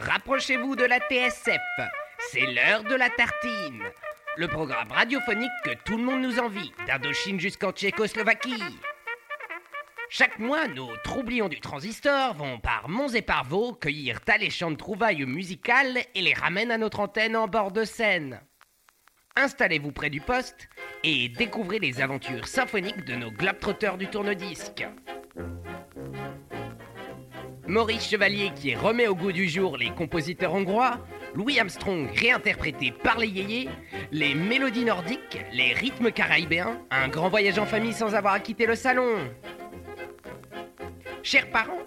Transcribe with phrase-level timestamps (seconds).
[0.00, 1.60] Rapprochez-vous de la TSF.
[2.32, 3.82] C'est l'heure de la tartine.
[4.36, 8.62] Le programme radiophonique que tout le monde nous envie, d'Indochine jusqu'en Tchécoslovaquie.
[10.08, 15.26] Chaque mois, nos troublions du transistor vont par monts et par vaux cueillir alléchantes trouvailles
[15.26, 18.40] musicales et les ramènent à notre antenne en bord de Seine.
[19.36, 20.68] Installez-vous près du poste
[21.04, 24.86] et découvrez les aventures symphoniques de nos globetrotters du tourne-disque.
[27.70, 30.98] Maurice Chevalier qui remet au goût du jour les compositeurs hongrois,
[31.36, 33.68] Louis Armstrong réinterprété par les yéyés,
[34.10, 38.66] les mélodies nordiques, les rythmes caribéens, un grand voyage en famille sans avoir à quitter
[38.66, 39.18] le salon.
[41.22, 41.78] Chers parents,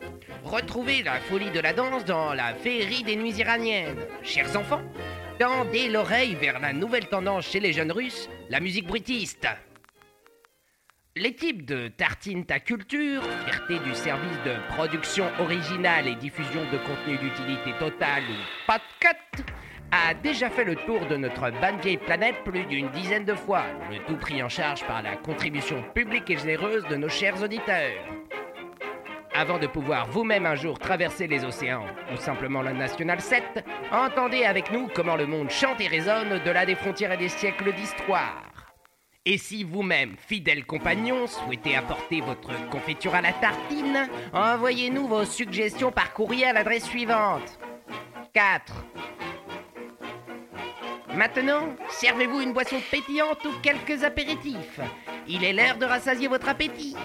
[0.46, 3.98] retrouvez la folie de la danse dans la féerie des nuits iraniennes.
[4.22, 4.82] Chers enfants,
[5.38, 9.50] tendez l'oreille vers la nouvelle tendance chez les jeunes russes, la musique bruitiste.
[11.16, 17.18] Types de Tartine ta culture, fierté du service de production originale et diffusion de contenu
[17.20, 19.46] d'utilité totale ou podcast,
[19.92, 23.64] a déjà fait le tour de notre bonne vieille planète plus d'une dizaine de fois,
[23.92, 28.04] le tout pris en charge par la contribution publique et généreuse de nos chers auditeurs.
[29.36, 34.46] Avant de pouvoir vous-même un jour traverser les océans ou simplement la Nationale 7, entendez
[34.46, 38.53] avec nous comment le monde chante et résonne au-delà des frontières et des siècles d'histoire.
[39.26, 45.94] Et si vous-même, fidèle compagnon, souhaitez apporter votre confiture à la tartine, envoyez-nous vos suggestions
[45.94, 47.58] par courrier à l'adresse suivante.
[48.34, 48.86] 4.
[51.16, 54.82] Maintenant, servez-vous une boisson pétillante ou quelques apéritifs.
[55.26, 56.98] Il est l'heure de rassasier votre appétit.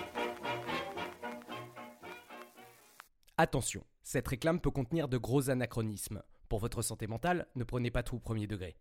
[3.36, 6.20] Attention, cette réclame peut contenir de gros anachronismes.
[6.48, 8.74] Pour votre santé mentale, ne prenez pas tout au premier degré.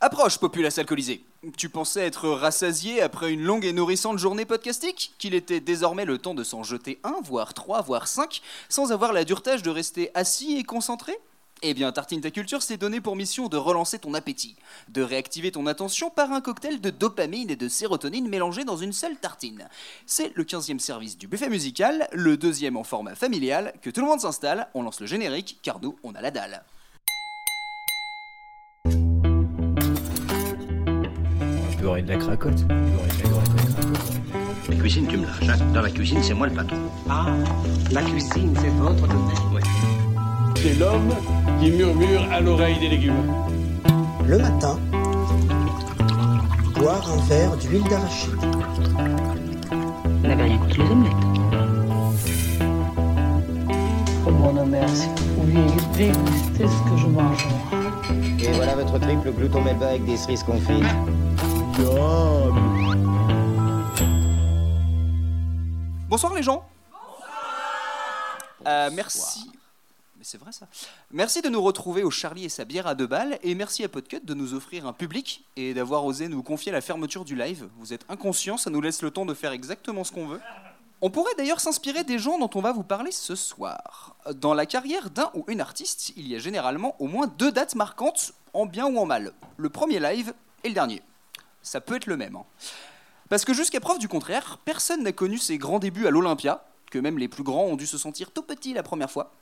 [0.00, 1.24] Approche, populace alcoolisée.
[1.56, 6.18] Tu pensais être rassasié après une longue et nourrissante journée podcastique Qu'il était désormais le
[6.18, 10.12] temps de s'en jeter un, voire trois, voire cinq, sans avoir la dure de rester
[10.14, 11.18] assis et concentré
[11.62, 14.54] eh bien, Tartine ta culture s'est donné pour mission de relancer ton appétit,
[14.90, 18.92] de réactiver ton attention par un cocktail de dopamine et de sérotonine mélangés dans une
[18.92, 19.68] seule tartine.
[20.06, 24.06] C'est le 15e service du buffet musical, le deuxième en format familial, que tout le
[24.06, 26.62] monde s'installe, on lance le générique, car nous, on a la dalle.
[31.80, 31.86] La cracotte.
[31.86, 32.66] Beurrer de la cracotte.
[34.68, 35.48] La cuisine, tu me lâches.
[35.48, 35.64] hein.
[35.72, 36.76] Dans la cuisine, c'est moi le patron.
[37.08, 37.26] Ah,
[37.92, 39.54] la cuisine, c'est votre domaine.
[39.54, 39.60] Ouais.
[40.56, 41.14] C'est l'homme
[41.60, 43.14] qui murmure à l'oreille des légumes.
[44.26, 44.78] Le matin,
[46.74, 48.34] boire un verre d'huile d'arachide.
[49.70, 51.12] Vous n'avez rien contre les omelettes.
[54.26, 55.06] Oh mon merci.
[55.36, 57.46] Vous vouliez déguster ce que je mange.
[58.40, 60.84] Et voilà votre triple glouton melba avec des cerises confites.
[66.08, 66.64] Bonsoir les gens
[68.66, 69.50] Euh, Merci.
[70.16, 70.66] Mais c'est vrai ça.
[71.12, 73.88] Merci de nous retrouver au Charlie et sa bière à deux balles et merci à
[73.88, 77.68] Podcut de nous offrir un public et d'avoir osé nous confier la fermeture du live.
[77.78, 80.40] Vous êtes inconscients, ça nous laisse le temps de faire exactement ce qu'on veut.
[81.00, 84.16] On pourrait d'ailleurs s'inspirer des gens dont on va vous parler ce soir.
[84.34, 87.76] Dans la carrière d'un ou une artiste, il y a généralement au moins deux dates
[87.76, 89.32] marquantes, en bien ou en mal.
[89.56, 90.34] Le premier live
[90.64, 91.00] et le dernier.
[91.68, 92.34] Ça peut être le même.
[92.34, 92.46] hein.
[93.28, 96.98] Parce que jusqu'à preuve du contraire, personne n'a connu ses grands débuts à l'Olympia, que
[96.98, 99.32] même les plus grands ont dû se sentir tout petits la première fois,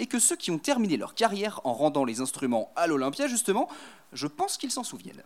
[0.00, 3.68] et que ceux qui ont terminé leur carrière en rendant les instruments à l'Olympia, justement,
[4.12, 5.22] je pense qu'ils s'en souviennent.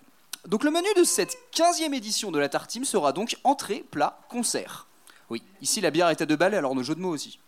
[0.47, 4.87] Donc le menu de cette 15e édition de la Tartime sera donc entrée, plat, concert.
[5.31, 7.39] Oui, ici la bière est à deux balles, alors nos jeux de mots aussi.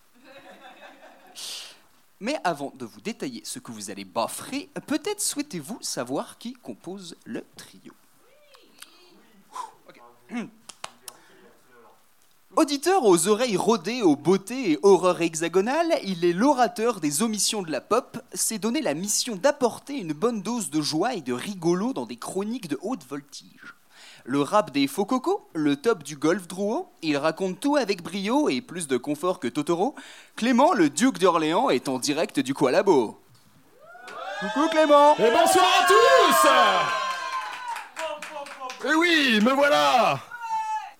[2.20, 7.16] Mais avant de vous détailler ce que vous allez baffrer, peut-être souhaitez-vous savoir qui compose
[7.26, 7.92] le trio.
[12.56, 17.72] Auditeur aux oreilles rodées, aux beautés et horreurs hexagonales, il est l'orateur des omissions de
[17.72, 21.92] la pop, s'est donné la mission d'apporter une bonne dose de joie et de rigolo
[21.92, 23.74] dans des chroniques de haute voltige.
[24.24, 28.48] Le rap des faux cocos, le top du golf drouot, il raconte tout avec brio
[28.48, 29.94] et plus de confort que Totoro.
[30.36, 33.18] Clément, le duc d'Orléans, est en direct du Qualabo.
[34.40, 37.03] Coucou Clément Et bonsoir à tous
[38.86, 40.20] Eh oui, me voilà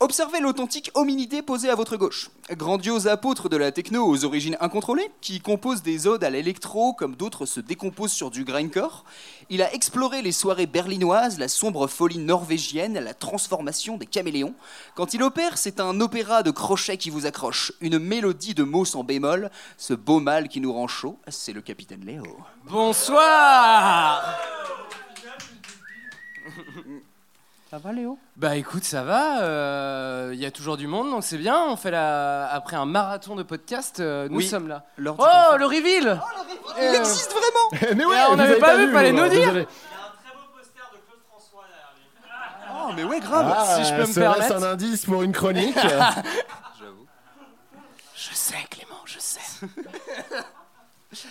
[0.01, 2.31] Observez l'authentique hominidé posé à votre gauche.
[2.51, 7.15] Grandiose apôtre de la techno aux origines incontrôlées, qui compose des odes à l'électro comme
[7.15, 9.05] d'autres se décomposent sur du grindcore.
[9.51, 14.55] Il a exploré les soirées berlinoises, la sombre folie norvégienne, la transformation des caméléons.
[14.95, 18.87] Quand il opère, c'est un opéra de crochets qui vous accroche, une mélodie de mots
[18.87, 19.51] sans bémol.
[19.77, 22.25] Ce beau mal qui nous rend chaud, c'est le capitaine Léo.
[22.65, 24.39] Bonsoir
[27.75, 28.17] Ça va, Léo?
[28.37, 29.41] Bah écoute, ça va.
[29.43, 31.61] euh, Il y a toujours du monde, donc c'est bien.
[31.69, 32.49] On fait la...
[32.53, 34.47] après un marathon de podcast, euh, nous Oui.
[34.47, 34.85] sommes là.
[35.01, 35.59] Oh, confort.
[35.59, 36.21] le reveal
[36.79, 39.41] Il Euh, existe vraiment mais ouais, on vous n'avait avez pas vu, fallait nous dire.
[39.41, 39.67] désolé.
[42.73, 44.55] Oh, mais ouais, grave Ah, si je peux me permettre.
[44.55, 47.07] un indice pour une chronique J'avoue.
[48.15, 49.67] Je sais, Clément, je sais.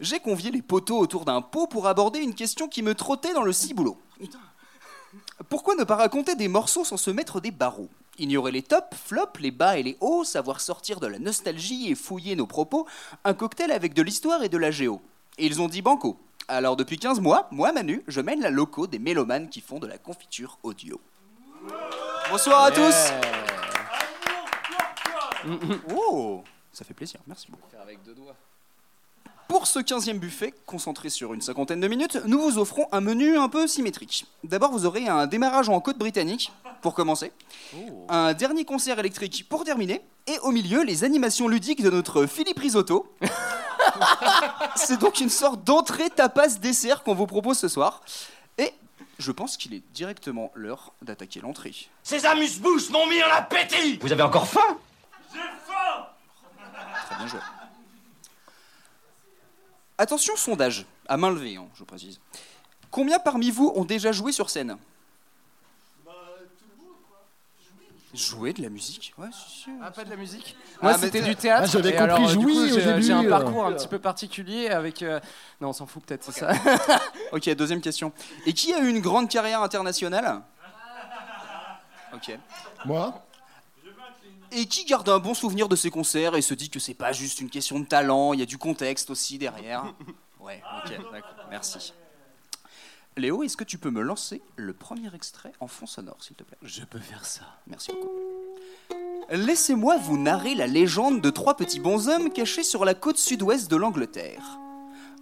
[0.00, 3.44] J'ai convié les poteaux autour d'un pot pour aborder une question qui me trottait dans
[3.44, 3.98] le ciboulot.
[5.48, 7.88] Pourquoi ne pas raconter des morceaux sans se mettre des barreaux?
[8.18, 11.94] Ignorer les tops, flops, les bas et les hauts, savoir sortir de la nostalgie et
[11.94, 12.86] fouiller nos propos,
[13.24, 15.00] un cocktail avec de l'histoire et de la géo.
[15.38, 16.18] Et ils ont dit banco.
[16.46, 19.86] Alors depuis 15 mois, moi Manu, je mène la loco des mélomanes qui font de
[19.86, 21.00] la confiture audio.
[22.30, 23.12] Bonsoir à tous
[25.94, 27.68] Oh Ça fait plaisir, merci beaucoup.
[27.80, 28.36] Avec deux doigts.
[29.50, 33.36] Pour ce 15e buffet, concentré sur une cinquantaine de minutes, nous vous offrons un menu
[33.36, 34.24] un peu symétrique.
[34.44, 36.52] D'abord, vous aurez un démarrage en côte britannique,
[36.82, 37.32] pour commencer,
[38.08, 42.60] un dernier concert électrique pour terminer, et au milieu, les animations ludiques de notre Philippe
[42.60, 43.12] Risotto.
[44.76, 48.02] C'est donc une sorte d'entrée tapas dessert qu'on vous propose ce soir.
[48.56, 48.72] Et
[49.18, 51.74] je pense qu'il est directement l'heure d'attaquer l'entrée.
[52.04, 54.78] Ces amuse-bouches m'ont mis en appétit Vous avez encore faim
[55.28, 57.40] Très bien joué.
[60.00, 62.18] Attention, sondage, à main levée, hein, je précise.
[62.90, 64.78] Combien parmi vous ont déjà joué sur scène?
[68.14, 69.12] Jouer de la musique?
[69.18, 69.72] Ouais, c'est sûr.
[69.82, 71.62] Ah, pas de la musique Ah, Moi, mais c'était du théâtre.
[71.64, 73.86] Ah, j'avais compris alors, du jouis coup, au j'ai- début, J'ai un parcours un petit
[73.88, 75.02] peu particulier avec.
[75.02, 75.20] euh,
[75.60, 76.50] Non, on s'en fout peut-être, c'est ça.
[77.32, 78.10] Ok, deuxième question.
[78.46, 80.40] Et qui a eu une grande carrière internationale?
[82.14, 82.36] Ok.
[82.86, 83.22] Moi?
[84.52, 87.12] Et qui garde un bon souvenir de ses concerts et se dit que c'est pas
[87.12, 89.84] juste une question de talent, il y a du contexte aussi derrière
[90.40, 91.92] Ouais, ok, d'accord, merci.
[93.16, 96.44] Léo, est-ce que tu peux me lancer le premier extrait en fond sonore, s'il te
[96.44, 96.56] plaît?
[96.62, 97.42] Je peux faire ça.
[97.66, 98.08] Merci beaucoup.
[99.30, 103.76] Laissez-moi vous narrer la légende de trois petits bonshommes cachés sur la côte sud-ouest de
[103.76, 104.58] l'Angleterre.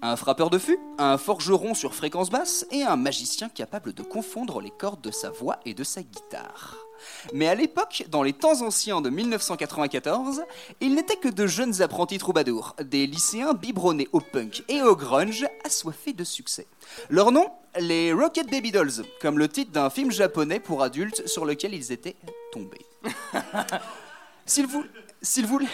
[0.00, 4.60] Un frappeur de fût, un forgeron sur fréquence basse et un magicien capable de confondre
[4.60, 6.76] les cordes de sa voix et de sa guitare.
[7.32, 10.42] Mais à l'époque, dans les temps anciens de 1994,
[10.80, 15.46] ils n'étaient que de jeunes apprentis troubadours, des lycéens biberonnés au punk et au grunge,
[15.64, 16.68] assoiffés de succès.
[17.10, 17.50] Leur nom
[17.80, 21.90] Les Rocket Baby Dolls, comme le titre d'un film japonais pour adultes sur lequel ils
[21.90, 22.16] étaient
[22.52, 22.86] tombés.
[24.46, 24.84] S'ils vou-
[25.20, 25.66] s'ils voulaient...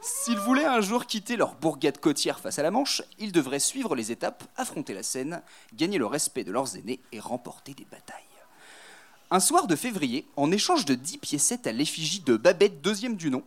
[0.00, 3.96] S'ils voulaient un jour quitter leur bourgade côtière face à la Manche, ils devraient suivre
[3.96, 5.42] les étapes, affronter la Seine,
[5.74, 8.22] gagner le respect de leurs aînés et remporter des batailles.
[9.30, 13.30] Un soir de février, en échange de 10 piécettes à l'effigie de Babette, deuxième du
[13.30, 13.42] nom,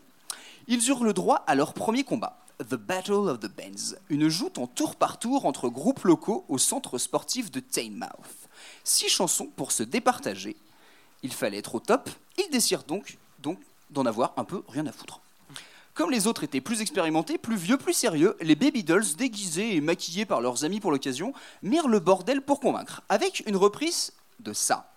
[0.67, 4.57] ils eurent le droit à leur premier combat, The Battle of the Bands, une joute
[4.57, 8.09] en tour par tour entre groupes locaux au centre sportif de Teignmouth.
[8.83, 10.55] Six chansons pour se départager.
[11.23, 13.59] Il fallait être au top, ils décidèrent donc donc
[13.89, 15.21] d'en avoir un peu rien à foutre.
[16.01, 19.81] Comme les autres étaient plus expérimentés, plus vieux, plus sérieux, les Baby Dolls, déguisés et
[19.81, 21.31] maquillés par leurs amis pour l'occasion,
[21.61, 24.91] mirent le bordel pour convaincre, avec une reprise de ça.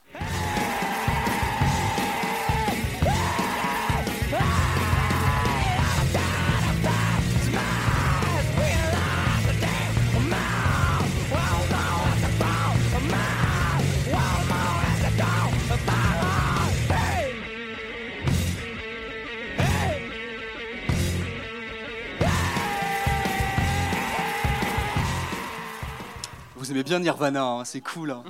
[26.65, 28.11] Vous aimez bien Nirvana, hein, c'est cool.
[28.11, 28.25] hein.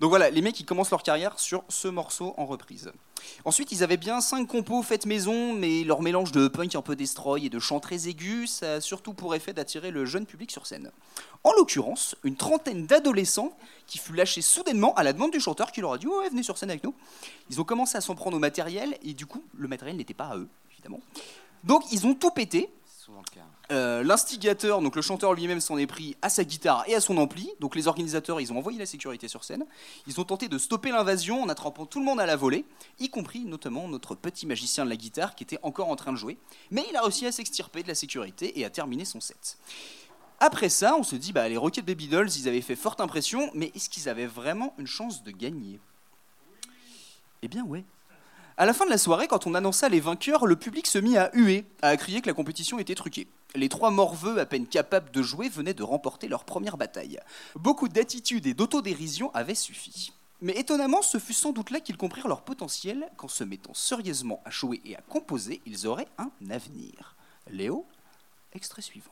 [0.00, 2.92] Donc voilà, les mecs ils commencent leur carrière sur ce morceau en reprise.
[3.46, 6.94] Ensuite, ils avaient bien cinq compos faites maison, mais leur mélange de punk un peu
[6.94, 10.50] destroy et de chants très aigus, ça a surtout pour effet d'attirer le jeune public
[10.50, 10.90] sur scène.
[11.44, 13.56] En l'occurrence, une trentaine d'adolescents
[13.86, 16.42] qui fut lâchés soudainement à la demande du chanteur qui leur a dit Ouais, venez
[16.42, 16.94] sur scène avec nous.
[17.48, 20.26] Ils ont commencé à s'en prendre au matériel, et du coup, le matériel n'était pas
[20.26, 21.00] à eux, évidemment.
[21.64, 22.68] Donc ils ont tout pété.
[23.70, 27.16] Euh, L'instigateur, donc le chanteur lui-même, s'en est pris à sa guitare et à son
[27.18, 27.50] ampli.
[27.60, 29.66] Donc les organisateurs, ils ont envoyé la sécurité sur scène.
[30.06, 32.64] Ils ont tenté de stopper l'invasion en attrapant tout le monde à la volée,
[32.98, 36.18] y compris notamment notre petit magicien de la guitare qui était encore en train de
[36.18, 36.38] jouer.
[36.70, 39.58] Mais il a réussi à s'extirper de la sécurité et à terminer son set.
[40.40, 43.50] Après ça, on se dit, bah, les Rocket Baby Dolls, ils avaient fait forte impression,
[43.54, 45.78] mais est-ce qu'ils avaient vraiment une chance de gagner?
[47.42, 47.84] Eh bien ouais.
[48.62, 51.16] À la fin de la soirée, quand on annonça les vainqueurs, le public se mit
[51.16, 53.26] à huer, à crier que la compétition était truquée.
[53.56, 57.18] Les trois morveux, à peine capables de jouer, venaient de remporter leur première bataille.
[57.56, 60.12] Beaucoup d'attitude et d'autodérision avaient suffi.
[60.40, 64.40] Mais étonnamment, ce fut sans doute là qu'ils comprirent leur potentiel, qu'en se mettant sérieusement
[64.44, 67.16] à jouer et à composer, ils auraient un avenir.
[67.50, 67.84] Léo,
[68.52, 69.10] extrait suivant.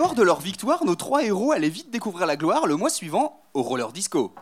[0.00, 3.42] Fort de leur victoire, nos trois héros allaient vite découvrir la gloire le mois suivant
[3.52, 4.34] au roller disco.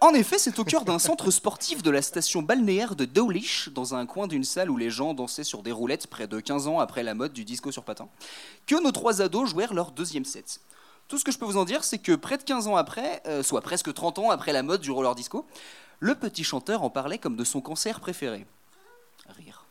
[0.00, 3.94] En effet, c'est au cœur d'un centre sportif de la station balnéaire de Dawlish, dans
[3.94, 6.80] un coin d'une salle où les gens dansaient sur des roulettes près de 15 ans
[6.80, 8.08] après la mode du disco sur patin,
[8.66, 10.60] que nos trois ados jouèrent leur deuxième set.
[11.06, 13.22] Tout ce que je peux vous en dire, c'est que près de 15 ans après,
[13.28, 15.46] euh, soit presque 30 ans après la mode du roller disco,
[16.00, 18.44] le petit chanteur en parlait comme de son concert préféré.
[19.28, 19.61] Rire.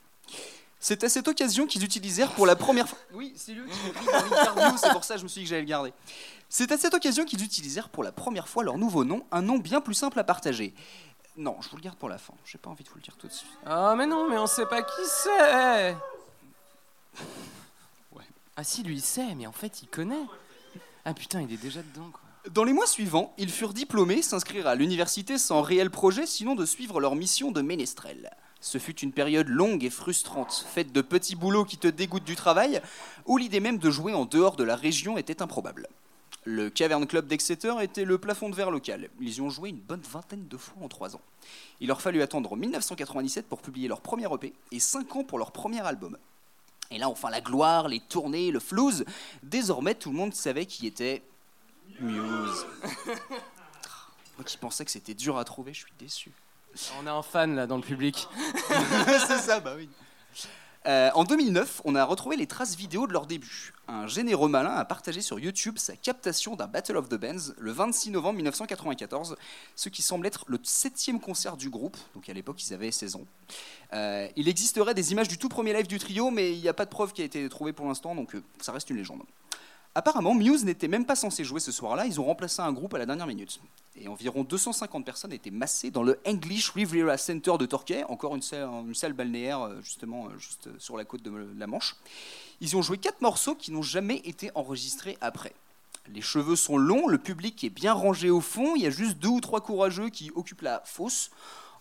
[0.83, 2.97] C'est à cette occasion qu'ils utilisèrent pour la première fois.
[3.13, 5.49] Oui, c'est lui qui dans l'interview, c'est pour ça que je me suis dit que
[5.51, 5.93] j'allais le garder.
[6.49, 9.59] C'est à cette occasion qu'ils utilisèrent pour la première fois leur nouveau nom, un nom
[9.59, 10.73] bien plus simple à partager.
[11.37, 12.33] Non, je vous le garde pour la fin.
[12.45, 13.51] J'ai pas envie de vous le dire tout de suite.
[13.63, 15.95] Ah, mais non, mais on sait pas qui c'est
[18.57, 20.25] Ah si, lui il sait, mais en fait il connaît.
[21.05, 22.21] Ah putain, il est déjà dedans quoi.
[22.49, 26.65] Dans les mois suivants, ils furent diplômés, s'inscrire à l'université sans réel projet, sinon de
[26.65, 28.31] suivre leur mission de ménestrel.
[28.61, 32.35] Ce fut une période longue et frustrante, faite de petits boulots qui te dégoûtent du
[32.35, 32.79] travail,
[33.25, 35.87] où l'idée même de jouer en dehors de la région était improbable.
[36.43, 39.09] Le Cavern Club d'Exeter était le plafond de verre local.
[39.19, 41.21] Ils y ont joué une bonne vingtaine de fois en trois ans.
[41.79, 45.51] Il leur fallut attendre 1997 pour publier leur premier EP et cinq ans pour leur
[45.51, 46.17] premier album.
[46.91, 49.05] Et là, enfin, la gloire, les tournées, le flouze.
[49.43, 51.23] Désormais, tout le monde savait qui était
[51.99, 52.65] Muse.
[54.37, 56.31] Moi qui pensais que c'était dur à trouver, je suis déçu.
[57.01, 58.27] On a un fan là dans le public.
[59.27, 59.89] c'est ça, bah oui.
[60.87, 63.73] Euh, en 2009, on a retrouvé les traces vidéo de leur début.
[63.87, 67.71] Un généreux malin a partagé sur YouTube sa captation d'un Battle of the Bands le
[67.71, 69.35] 26 novembre 1994,
[69.75, 73.15] ce qui semble être le septième concert du groupe, donc à l'époque ils avaient 16
[73.15, 73.25] ans.
[73.93, 76.73] Euh, il existerait des images du tout premier live du trio, mais il n'y a
[76.73, 79.21] pas de preuve qui a été trouvée pour l'instant, donc euh, ça reste une légende.
[79.93, 82.97] Apparemment, Muse n'était même pas censé jouer ce soir-là, ils ont remplacé un groupe à
[82.97, 83.59] la dernière minute.
[83.97, 88.41] Et environ 250 personnes étaient massées dans le English Riviera Center de Torquay, encore une
[88.41, 91.97] salle, balnéaire euh, justement euh, juste sur la côte de la Manche.
[92.61, 95.53] Ils ont joué quatre morceaux qui n'ont jamais été enregistrés après.
[96.07, 99.17] Les cheveux sont longs, le public est bien rangé au fond, il y a juste
[99.17, 101.31] deux ou trois courageux qui occupent la fosse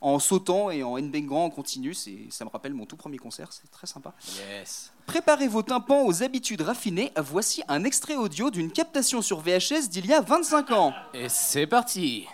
[0.01, 1.95] en sautant et en headbangant en continu.
[1.95, 4.15] Ça me rappelle mon tout premier concert, c'est très sympa.
[4.51, 4.93] Yes.
[5.07, 7.13] Préparez vos tympans aux habitudes raffinées.
[7.17, 10.95] Voici un extrait audio d'une captation sur VHS d'il y a 25 ans.
[11.15, 12.27] Et c'est parti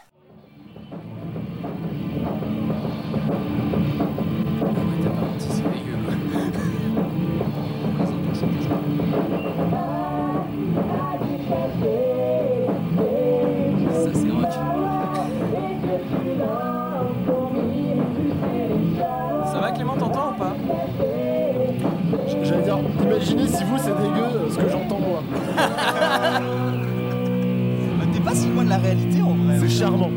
[23.32, 25.22] imaginez si vous c'est dégueu euh, ce que j'entends moi.
[28.12, 29.58] T'es pas si loin de la réalité en vrai.
[29.58, 30.10] C'est charmant.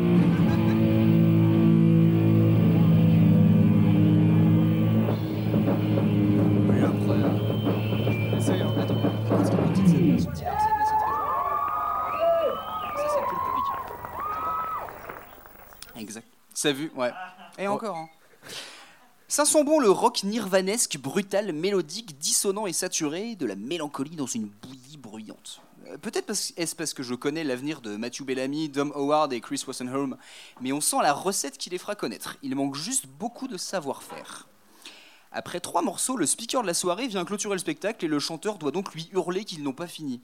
[8.38, 8.58] C'est
[9.86, 10.26] c'est c'est
[16.00, 16.26] Exact.
[16.54, 17.10] Ça vu, ouais.
[17.58, 18.08] Et encore, hein.
[19.30, 24.26] Ça sent bon le rock nirvanesque, brutal, mélodique, dissonant et saturé, de la mélancolie dans
[24.26, 25.60] une bouillie bruyante.
[25.86, 29.62] Euh, Peut-être est-ce parce que je connais l'avenir de Matthew Bellamy, Dom Howard et Chris
[29.64, 30.16] Wassenholm,
[30.60, 32.38] mais on sent la recette qui les fera connaître.
[32.42, 34.48] Il manque juste beaucoup de savoir-faire.
[35.30, 38.58] Après trois morceaux, le speaker de la soirée vient clôturer le spectacle et le chanteur
[38.58, 40.20] doit donc lui hurler qu'ils n'ont pas fini.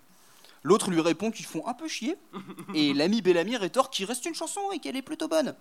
[0.62, 2.16] L'autre lui répond qu'ils font un peu chier,
[2.74, 5.54] et l'ami Bellamy rétorque qu'il reste une chanson et qu'elle est plutôt bonne.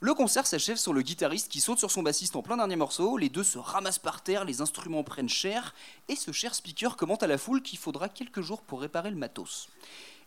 [0.00, 3.16] Le concert s'achève sur le guitariste qui saute sur son bassiste en plein dernier morceau,
[3.16, 5.74] les deux se ramassent par terre, les instruments prennent cher,
[6.08, 9.16] et ce cher speaker commente à la foule qu'il faudra quelques jours pour réparer le
[9.16, 9.68] matos.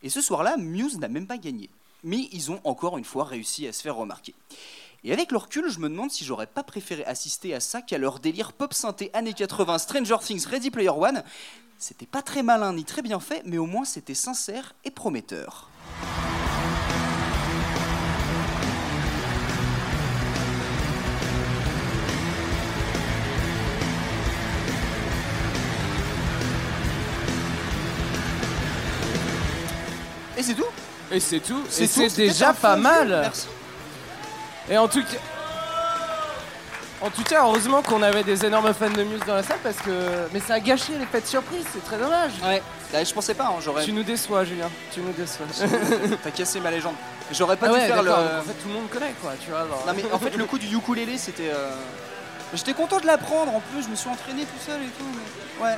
[0.04, 1.70] Et ce soir-là, Muse n'a même pas gagné.
[2.04, 4.36] Mais ils ont encore une fois réussi à se faire remarquer.
[5.04, 7.98] Et avec le recul, je me demande si j'aurais pas préféré assister à ça qu'à
[7.98, 11.24] leur délire pop synthé années 80 Stranger Things Ready Player One.
[11.80, 15.70] C'était pas très malin ni très bien fait, mais au moins c'était sincère et prometteur.
[30.38, 30.66] Et c'est tout?
[31.12, 31.64] Et c'est tout.
[31.70, 33.10] C'est Et tout, c'est déjà pas mal.
[33.10, 33.48] merci.
[34.70, 35.37] Et en tout cas.
[37.00, 39.77] En tout cas, heureusement qu'on avait des énormes fans de Muse dans la salle parce
[39.77, 39.92] que.
[40.34, 42.32] Mais ça a gâché l'effet de surprise, c'est très dommage.
[42.44, 42.62] Ouais,
[43.06, 43.86] je pensais pas, hein, j'aurais.
[43.86, 44.70] Tu nous déçois, Julien.
[44.92, 45.46] Tu nous déçois.
[46.24, 46.96] T'as cassé ma légende.
[47.32, 48.12] J'aurais pas Ah dû ouais, faire le.
[48.12, 49.34] En fait, tout le monde connaît, quoi.
[49.44, 49.63] Tu vois.
[49.86, 51.51] Non mais en fait le coup du ukulélé c'était.
[51.54, 51.70] euh,
[52.54, 55.04] J'étais content de l'apprendre en plus, je me suis entraîné tout seul et tout.
[55.60, 55.77] mais- Ouais.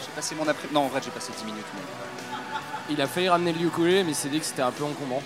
[0.00, 0.68] J'ai passé mon après.
[0.72, 1.64] Non en vrai j'ai passé 10 minutes.
[1.74, 1.80] mais-
[2.90, 5.22] Il a failli ramener le ukulélé, mais il s'est dit que c'était un peu encombrant.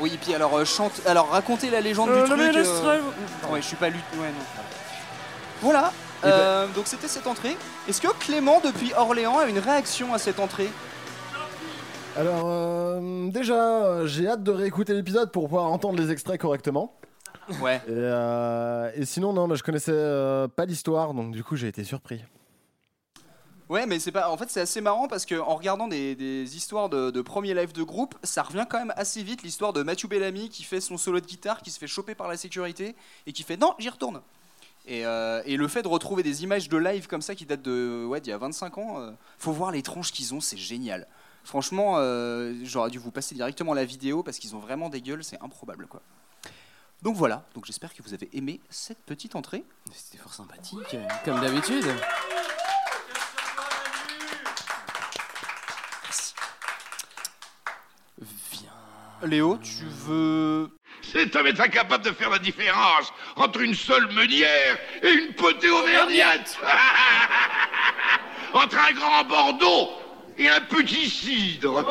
[0.00, 1.00] Oui et puis alors euh, chante.
[1.06, 2.54] Alors raconter la légende Euh, du le truc.
[2.56, 3.00] ministre-
[3.50, 4.02] Ouais je suis pas lutte.
[4.14, 4.62] Ouais non.
[5.62, 5.92] Voilà.
[6.24, 7.56] Euh, donc c'était cette entrée.
[7.88, 10.68] Est-ce que Clément, depuis Orléans, a une réaction à cette entrée?
[12.16, 16.92] Alors, euh, déjà, euh, j'ai hâte de réécouter l'épisode pour pouvoir entendre les extraits correctement.
[17.60, 17.76] Ouais.
[17.86, 21.68] Et, euh, et sinon, non, bah, je connaissais euh, pas l'histoire, donc du coup, j'ai
[21.68, 22.22] été surpris.
[23.70, 24.28] Ouais, mais c'est pas.
[24.30, 27.54] En fait, c'est assez marrant parce que en regardant des, des histoires de, de premiers
[27.54, 30.80] live de groupe, ça revient quand même assez vite l'histoire de Mathieu Bellamy qui fait
[30.80, 32.96] son solo de guitare, qui se fait choper par la sécurité
[33.28, 34.22] et qui fait non, j'y retourne.
[34.86, 38.04] Et, euh, le fait de retrouver des images de live comme ça qui datent de
[38.08, 41.06] ouais d'il y a 25 ans, euh, faut voir les tronches qu'ils ont, c'est génial.
[41.44, 45.22] Franchement, euh, j'aurais dû vous passer directement la vidéo parce qu'ils ont vraiment des gueules,
[45.22, 46.02] c'est improbable quoi.
[47.02, 49.64] Donc voilà, donc j'espère que vous avez aimé cette petite entrée.
[49.94, 51.86] C'était fort sympathique, comme d'habitude.
[59.22, 60.70] Léo, tu veux
[61.02, 65.68] Cet homme est incapable de faire la différence entre une seule meunière et une potée
[65.68, 66.58] auvergnate.
[68.54, 69.90] entre un grand Bordeaux
[70.38, 71.84] et un petit cidre.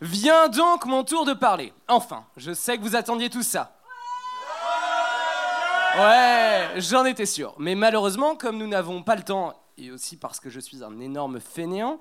[0.00, 1.72] Vient donc mon tour de parler.
[1.88, 3.76] Enfin, je sais que vous attendiez tout ça.
[5.96, 7.54] Ouais, j'en étais sûr.
[7.58, 10.98] Mais malheureusement, comme nous n'avons pas le temps, et aussi parce que je suis un
[11.00, 12.00] énorme fainéant,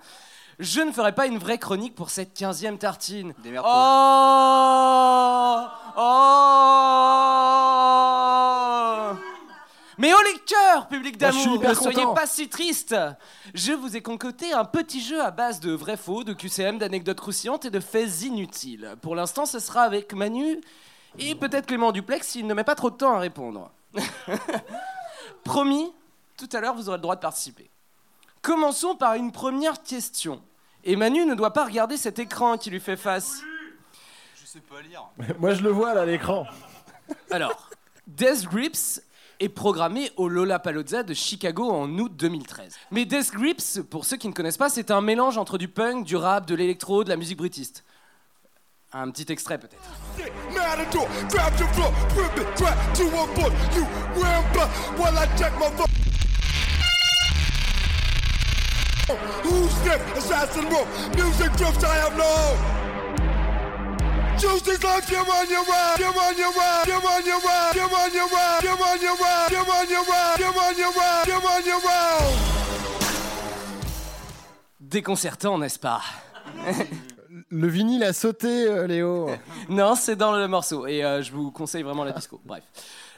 [0.60, 3.34] je ne ferai pas une vraie chronique pour cette 15e tartine.
[3.64, 5.68] Oh
[5.98, 6.02] Oh
[9.98, 12.96] Mais oh les cœurs, public suis d'amour, ne soyez pas si triste
[13.54, 17.20] Je vous ai concocté un petit jeu à base de vrais faux, de QCM, d'anecdotes
[17.20, 18.96] croustillantes et de faits inutiles.
[19.02, 20.62] Pour l'instant, ce sera avec Manu
[21.20, 23.72] et peut-être Clément Duplex s'il ne met pas trop de temps à répondre.
[25.44, 25.92] Promis,
[26.38, 27.70] tout à l'heure, vous aurez le droit de participer.
[28.42, 30.42] Commençons par une première question.
[30.84, 33.42] Et Manu ne doit pas regarder cet écran qui lui fait face.
[34.36, 35.10] Je sais pas lire.
[35.40, 36.46] Moi, je le vois là à l'écran.
[37.30, 37.70] Alors,
[38.08, 39.02] Death Grips
[39.40, 42.78] est programmé au Lollapalooza de Chicago en août 2013.
[42.90, 46.06] Mais Death Grips, pour ceux qui ne connaissent pas, c'est un mélange entre du punk,
[46.06, 47.84] du rap, de l'électro, de la musique britiste.
[48.94, 49.82] Un petit extrait peut-être.
[59.10, 60.18] Who's next?
[60.18, 60.70] Assassin?
[60.70, 62.60] Rope, music drifts, I have no hope.
[64.40, 67.74] Choose these lines, come on your ride, come on your ride, come on your ride,
[67.76, 70.92] come on your ride, come on your ride, come on your ride, come on your
[70.94, 72.38] ride, come on your ride.
[74.80, 76.02] Déconcertant, n'est-ce pas?
[77.50, 79.30] Le vinyle a sauté, euh, Léo.
[79.70, 80.88] Non, c'est dans le morceau.
[80.88, 82.42] Et euh, je vous conseille vraiment la disco.
[82.46, 82.64] Bref.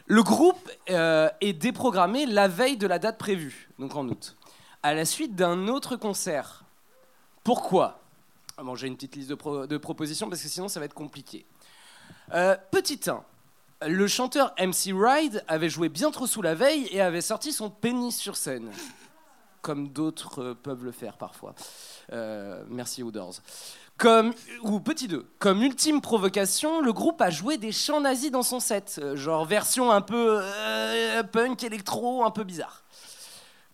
[0.05, 4.35] Le groupe euh, est déprogrammé la veille de la date prévue, donc en août,
[4.83, 6.65] à la suite d'un autre concert.
[7.43, 7.99] Pourquoi?
[8.57, 10.93] Ah Bon, j'ai une petite liste de, de propositions parce que sinon ça va être
[10.93, 11.45] compliqué.
[12.33, 13.23] Euh, petit 1.
[13.87, 17.69] Le chanteur MC Ride avait joué bien trop sous la veille et avait sorti son
[17.69, 18.69] pénis sur scène.
[19.61, 21.55] Comme d'autres euh, peuvent le faire parfois.
[22.11, 23.35] Euh, merci Outdoors.
[23.97, 28.41] Comme, ou petit 2, comme ultime provocation, le groupe a joué des chants nazis dans
[28.41, 30.41] son set, euh, genre version un peu
[31.31, 32.82] punk, électro, un peu bizarre.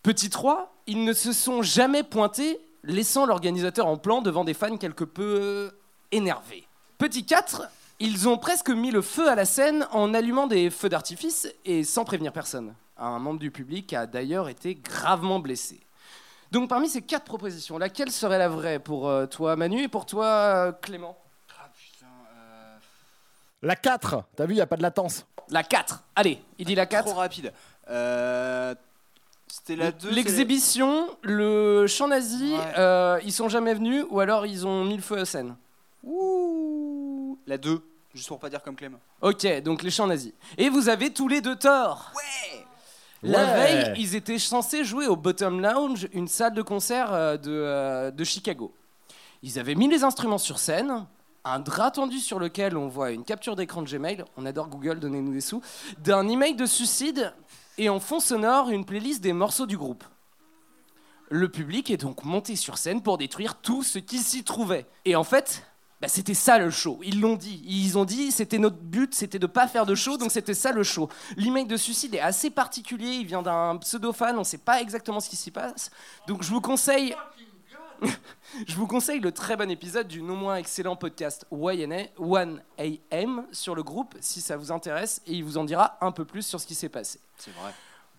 [0.03, 4.77] Petit 3, ils ne se sont jamais pointés, laissant l'organisateur en plan devant des fans
[4.77, 5.69] quelque peu euh,
[6.11, 6.65] énervés.
[6.97, 7.63] Petit 4,
[7.99, 11.83] ils ont presque mis le feu à la scène en allumant des feux d'artifice et
[11.83, 12.73] sans prévenir personne.
[12.97, 15.79] Un membre du public a d'ailleurs été gravement blessé.
[16.51, 20.05] Donc parmi ces quatre propositions, laquelle serait la vraie pour euh, toi Manu et pour
[20.05, 21.17] toi euh, Clément
[23.61, 25.25] La 4, t'as vu, il a pas de latence.
[25.49, 26.03] La 4.
[26.15, 27.05] Allez, il dit la 4.
[27.05, 27.53] Trop rapide.
[27.89, 28.73] Euh,
[29.59, 30.09] C'était la 2.
[30.11, 35.01] L'exhibition, le chant nazi, euh, ils sont jamais venus ou alors ils ont mis le
[35.01, 35.55] feu à scène.
[36.03, 37.37] Ouh.
[37.45, 37.81] La 2.
[38.13, 38.97] Juste pour pas dire comme Clem.
[39.21, 40.33] Ok, donc les chants nazis.
[40.57, 42.11] Et vous avez tous les deux tort.
[42.15, 42.65] Ouais.
[43.21, 43.53] La Ouais.
[43.53, 48.11] veille, ils étaient censés jouer au Bottom Lounge, une salle de concert euh, de, euh,
[48.11, 48.73] de Chicago.
[49.43, 51.05] Ils avaient mis les instruments sur scène,
[51.43, 54.99] un drap tendu sur lequel on voit une capture d'écran de Gmail, on adore Google,
[54.99, 55.61] donnez-nous des sous,
[55.99, 57.33] d'un email de suicide
[57.79, 60.03] et en fond sonore une playlist des morceaux du groupe.
[61.29, 64.85] Le public est donc monté sur scène pour détruire tout ce qui s'y trouvait.
[65.05, 65.63] Et en fait,
[66.01, 66.99] bah, c'était ça le show.
[67.03, 67.61] Ils l'ont dit.
[67.65, 70.73] Ils ont dit c'était notre but, c'était de pas faire de show, donc c'était ça
[70.73, 71.07] le show.
[71.37, 73.11] L'email de suicide est assez particulier.
[73.11, 75.89] Il vient d'un pseudo-fan, on sait pas exactement ce qui s'y passe.
[76.27, 77.15] Donc je vous conseille.
[78.67, 83.75] Je vous conseille le très bon épisode du non moins excellent podcast YNA, 1AM sur
[83.75, 86.59] le groupe si ça vous intéresse et il vous en dira un peu plus sur
[86.59, 87.19] ce qui s'est passé.
[87.37, 87.71] C'est vrai.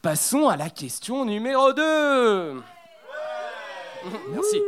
[0.03, 2.63] Passons à la question numéro 2.
[4.31, 4.63] Merci.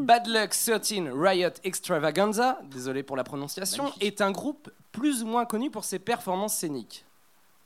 [0.00, 5.46] Bad Luck 13 Riot Extravaganza, désolé pour la prononciation, est un groupe plus ou moins
[5.46, 7.04] connu pour ses performances scéniques.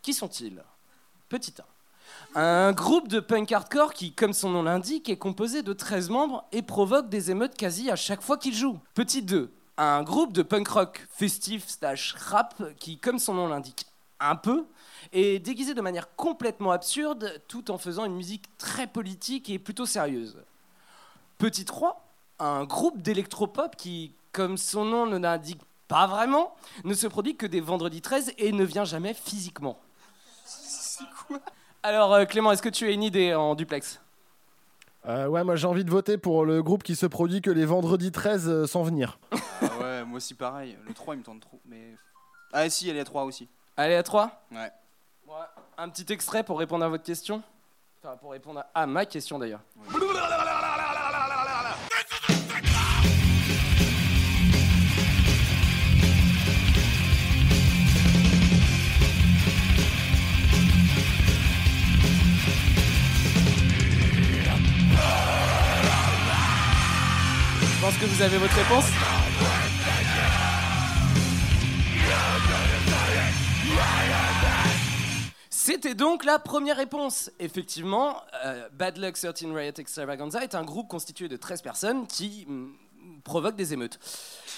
[0.02, 0.62] Qui sont-ils?
[1.28, 1.64] Petit 1.
[2.36, 6.44] Un groupe de punk hardcore qui, comme son nom l'indique, est composé de 13 membres
[6.52, 8.78] et provoque des émeutes quasi à chaque fois qu'il joue.
[8.94, 9.50] Petit 2.
[9.78, 13.86] Un groupe de punk rock festif slash rap qui, comme son nom l'indique,
[14.20, 14.66] un peu,
[15.12, 19.86] est déguisé de manière complètement absurde tout en faisant une musique très politique et plutôt
[19.86, 20.36] sérieuse.
[21.38, 22.06] Petit 3.
[22.38, 27.46] Un groupe d'électropop qui, comme son nom ne l'indique pas vraiment, ne se produit que
[27.46, 29.80] des vendredis 13 et ne vient jamais physiquement.
[31.82, 34.00] Alors euh, Clément, est-ce que tu as une idée en duplex
[35.06, 37.64] Euh, ouais, moi j'ai envie de voter pour le groupe qui se produit que les
[37.64, 39.18] vendredis 13 euh, sans venir.
[39.62, 40.78] Ah ouais, moi aussi pareil.
[40.88, 41.60] Le 3 il me tente trop.
[41.66, 41.94] Mais.
[42.52, 43.46] Ah si, elle est à 3 aussi.
[43.76, 44.70] Allez à 3 Ouais.
[45.76, 47.42] Un petit extrait pour répondre à votre question
[48.02, 49.60] Enfin, pour répondre à, à ma question d'ailleurs.
[68.00, 68.84] Que vous avez votre réponse.
[75.50, 77.30] C'était donc la première réponse.
[77.38, 82.46] Effectivement, euh, Bad Luck 13 Riot Extravaganza est un groupe constitué de 13 personnes qui
[82.48, 83.98] mm, provoquent des émeutes.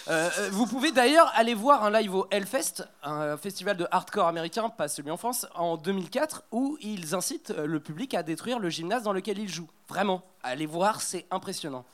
[0.06, 4.28] Euh, euh, vous pouvez d'ailleurs aller voir un live au Hellfest, un festival de hardcore
[4.28, 8.70] américain, pas celui en France, en 2004, où ils incitent le public à détruire le
[8.70, 9.70] gymnase dans lequel ils jouent.
[9.88, 11.84] Vraiment, allez voir, c'est impressionnant.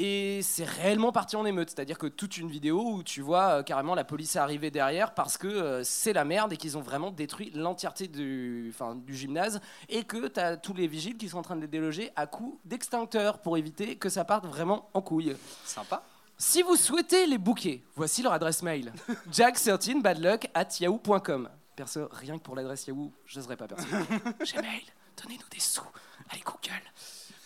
[0.00, 3.62] Et c'est réellement parti en émeute, c'est-à-dire que toute une vidéo où tu vois euh,
[3.64, 7.10] carrément la police arriver derrière parce que euh, c'est la merde et qu'ils ont vraiment
[7.10, 11.38] détruit l'entièreté du, enfin, du gymnase et que tu as tous les vigiles qui sont
[11.38, 15.02] en train de les déloger à coups d'extincteur pour éviter que ça parte vraiment en
[15.02, 15.36] couille.
[15.64, 16.04] Sympa.
[16.36, 18.92] Si vous souhaitez les bouquets, voici leur adresse mail
[19.32, 21.48] jack13badluck at yahoo.com.
[21.74, 23.84] Perso, rien que pour l'adresse Yahoo, je n'oserais pas perso.
[23.88, 24.84] Gmail,
[25.20, 25.82] donnez-nous des sous.
[26.30, 26.82] Allez, Google.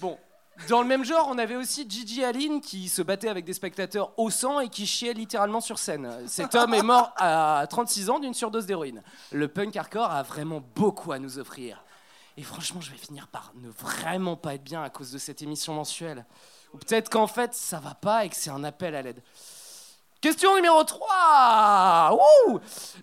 [0.01, 0.19] Bon,
[0.69, 4.13] dans le même genre, on avait aussi Gigi Allen qui se battait avec des spectateurs
[4.19, 6.11] au sang et qui chiait littéralement sur scène.
[6.27, 9.03] Cet homme est mort à 36 ans d'une surdose d'héroïne.
[9.33, 11.83] Le punk hardcore a vraiment beaucoup à nous offrir.
[12.37, 15.43] Et franchement, je vais finir par ne vraiment pas être bien à cause de cette
[15.43, 16.25] émission mensuelle.
[16.73, 19.23] Ou peut-être qu'en fait, ça va pas et que c'est un appel à l'aide.
[20.21, 22.61] Question numéro 3 Ouh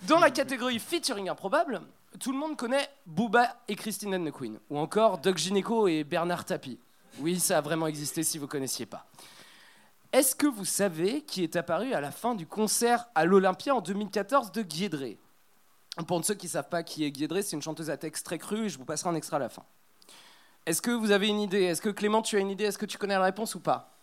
[0.07, 1.81] Dans la catégorie featuring improbable,
[2.19, 6.03] tout le monde connaît Booba et Christine and the Queen, ou encore Doc Gineco et
[6.03, 6.79] Bernard Tapie.
[7.21, 9.05] Oui, ça a vraiment existé si vous ne connaissiez pas.
[10.12, 13.82] Est-ce que vous savez qui est apparu à la fin du concert à l'Olympia en
[13.82, 15.19] 2014 de Guédré?
[16.08, 18.38] Pour ceux qui ne savent pas qui est Guédré, c'est une chanteuse à texte très
[18.38, 19.63] cru et je vous passerai un extrait à la fin.
[20.65, 21.63] Est-ce que vous avez une idée?
[21.63, 22.65] Est-ce que Clément, tu as une idée?
[22.65, 23.95] Est-ce que tu connais la réponse ou pas?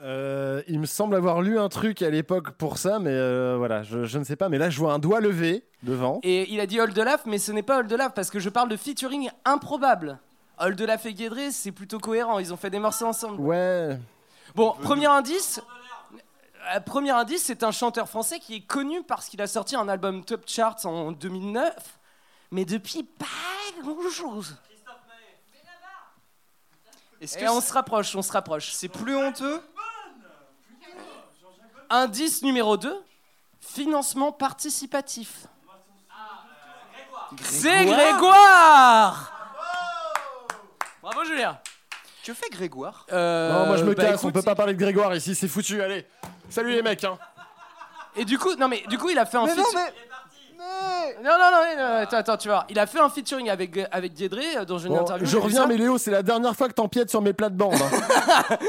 [0.00, 3.82] Euh, il me semble avoir lu un truc à l'époque pour ça, mais euh, voilà,
[3.82, 4.48] je, je ne sais pas.
[4.48, 6.20] Mais là, je vois un doigt levé devant.
[6.22, 8.76] Et il a dit Laugh, mais ce n'est pas Laugh parce que je parle de
[8.76, 10.20] featuring improbable.
[10.60, 12.38] Laugh et Guédré, c'est plutôt cohérent.
[12.38, 13.40] Ils ont fait des morceaux ensemble.
[13.40, 13.98] Ouais.
[14.54, 15.60] Bon, premier indice.
[16.74, 19.88] euh, Premier indice, c'est un chanteur français qui est connu parce qu'il a sorti un
[19.88, 21.98] album top charts en 2009,
[22.50, 23.26] mais depuis pas
[23.82, 24.56] grand-chose.
[27.20, 28.70] Est-ce Et on se rapproche, on se rapproche.
[28.72, 29.60] c'est plus honteux?
[31.90, 32.94] Indice numéro 2,
[33.60, 35.46] financement participatif.
[37.42, 39.37] C'est Grégoire
[41.10, 41.58] Bravo Julien
[42.24, 43.06] Que fait Grégoire?
[43.12, 45.48] Euh, non, moi je me bah, casse, on peut pas parler de Grégoire ici, c'est
[45.48, 46.06] foutu, allez.
[46.50, 47.18] Salut les mecs, hein.
[48.16, 49.92] Et du coup, non mais du coup, il a fait un Mais non, mais.
[50.58, 52.66] Non, non, non, non, non, attends, attends, tu vois.
[52.68, 55.24] Il a fait un featuring avec, avec Diedré euh, dans une Bon, interview.
[55.24, 55.66] je j'ai vu reviens, ça.
[55.68, 57.74] mais Léo, c'est la dernière fois que t'empiètes sur mes plates-bandes.
[57.80, 58.56] hein.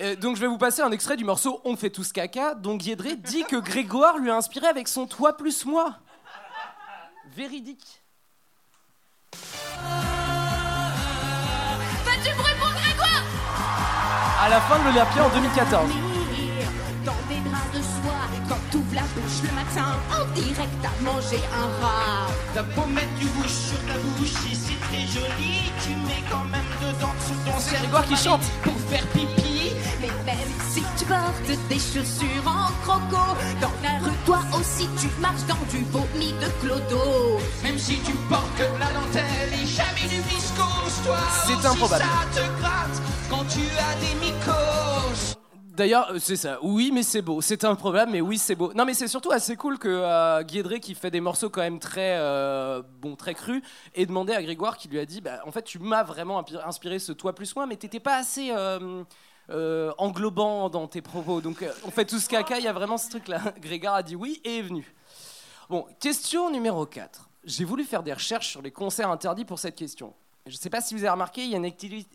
[0.00, 2.76] Euh, donc je vais vous passer un extrait du morceau On fait tous caca, dont
[2.76, 5.96] Diedré dit que Grégoire lui a inspiré avec son Toi plus moi.
[7.34, 8.00] Véridique.
[14.48, 15.90] À la fin de l'Olympia en 2014.
[17.04, 21.42] Dans des draps de soie, quand t'ouvres la bouche le matin, en direct à manger
[21.52, 22.28] un rat.
[22.54, 26.46] T'as beau mettre du bouche sur ta bouche, si c'est très joli, tu mets quand
[26.50, 28.40] même dedans sous ton C'est Grégoire qui chante.
[28.62, 29.57] Pour faire pipi,
[30.00, 33.22] mais même si tu portes des chaussures en croco,
[33.60, 37.38] dans la rue, toi aussi tu marches dans du vomi de clodo.
[37.62, 42.04] Même si tu portes de la dentelle et jamais du viscose, toi C'est aussi, improbable.
[42.04, 45.34] ça te gratte quand tu as des mycoses.
[45.76, 46.58] D'ailleurs, euh, c'est ça.
[46.62, 47.40] Oui, mais c'est beau.
[47.40, 48.72] C'est un problème, mais oui, c'est beau.
[48.74, 51.78] Non, mais c'est surtout assez cool que euh, Guédré, qui fait des morceaux quand même
[51.78, 53.62] très, euh, bon, très crus,
[53.94, 56.98] ait demandé à Grégoire, qui lui a dit, bah, en fait, tu m'as vraiment inspiré
[56.98, 59.04] ce toi plus moi, mais t'étais pas assez euh,
[59.50, 61.40] euh, englobant dans tes propos.
[61.40, 62.58] Donc, euh, on fait tout ce caca.
[62.58, 63.40] Il y a vraiment ce truc-là.
[63.60, 64.94] Grégoire a dit oui et est venu.
[65.68, 67.28] Bon, question numéro 4.
[67.44, 70.14] j'ai voulu faire des recherches sur les concerts interdits pour cette question.
[70.48, 71.58] Je sais pas si vous avez remarqué, il y a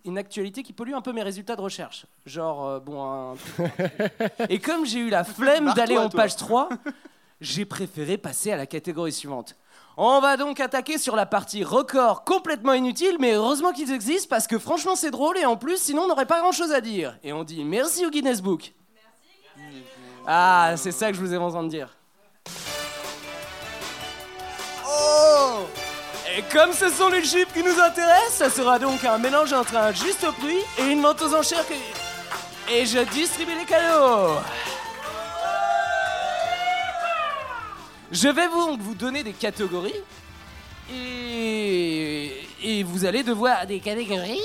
[0.05, 2.07] une, actualité qui pollue un peu mes résultats de recherche.
[2.25, 3.35] Genre, euh, bon, un...
[4.49, 6.69] Et comme j'ai eu la flemme d'aller en page 3,
[7.41, 9.55] j'ai préféré passer à la catégorie suivante.
[9.95, 14.47] On va donc attaquer sur la partie record complètement inutile, mais heureusement qu'ils existent parce
[14.47, 17.15] que franchement c'est drôle et en plus sinon on n'aurait pas grand chose à dire.
[17.23, 18.73] Et on dit merci au Guinness Book.
[20.25, 21.95] Ah, c'est ça que je vous ai entendu dire.
[24.87, 25.59] Oh
[26.35, 29.75] Et comme ce sont les chiffres qui nous intéressent, ça sera donc un mélange entre
[29.75, 31.73] un juste prix et une vente aux enchères que...
[32.71, 34.39] Et je distribue les cadeaux
[38.13, 39.93] Je vais donc vous donner des catégories
[40.93, 42.31] et,
[42.63, 44.39] et vous allez devoir des catégories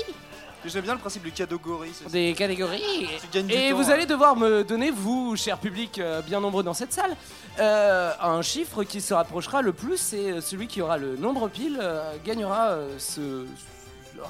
[0.65, 1.91] J'aime bien le principe du catégorie.
[1.93, 3.07] c'est- des catégories.
[3.21, 3.93] Tu gagnes du Et temps, vous hein.
[3.93, 7.15] allez devoir me donner, vous, cher public euh, bien nombreux dans cette salle,
[7.59, 11.77] euh, un chiffre qui se rapprochera le plus et celui qui aura le nombre pile
[11.81, 13.45] euh, gagnera euh, ce,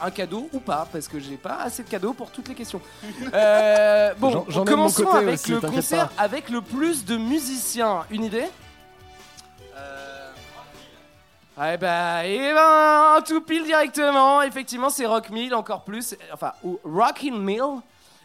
[0.04, 2.82] un cadeau ou pas, parce que j'ai pas assez de cadeaux pour toutes les questions.
[3.34, 6.24] Euh, bon, J'en- j'en commençons avec aussi, le concert pas.
[6.24, 8.04] avec le plus de musiciens.
[8.12, 8.46] Une idée?
[11.62, 14.42] Eh ben, eh ben, tout pile directement.
[14.42, 16.16] Effectivement, c'est Rock Mill encore plus.
[16.32, 17.82] Enfin, ou Rockin' Mill.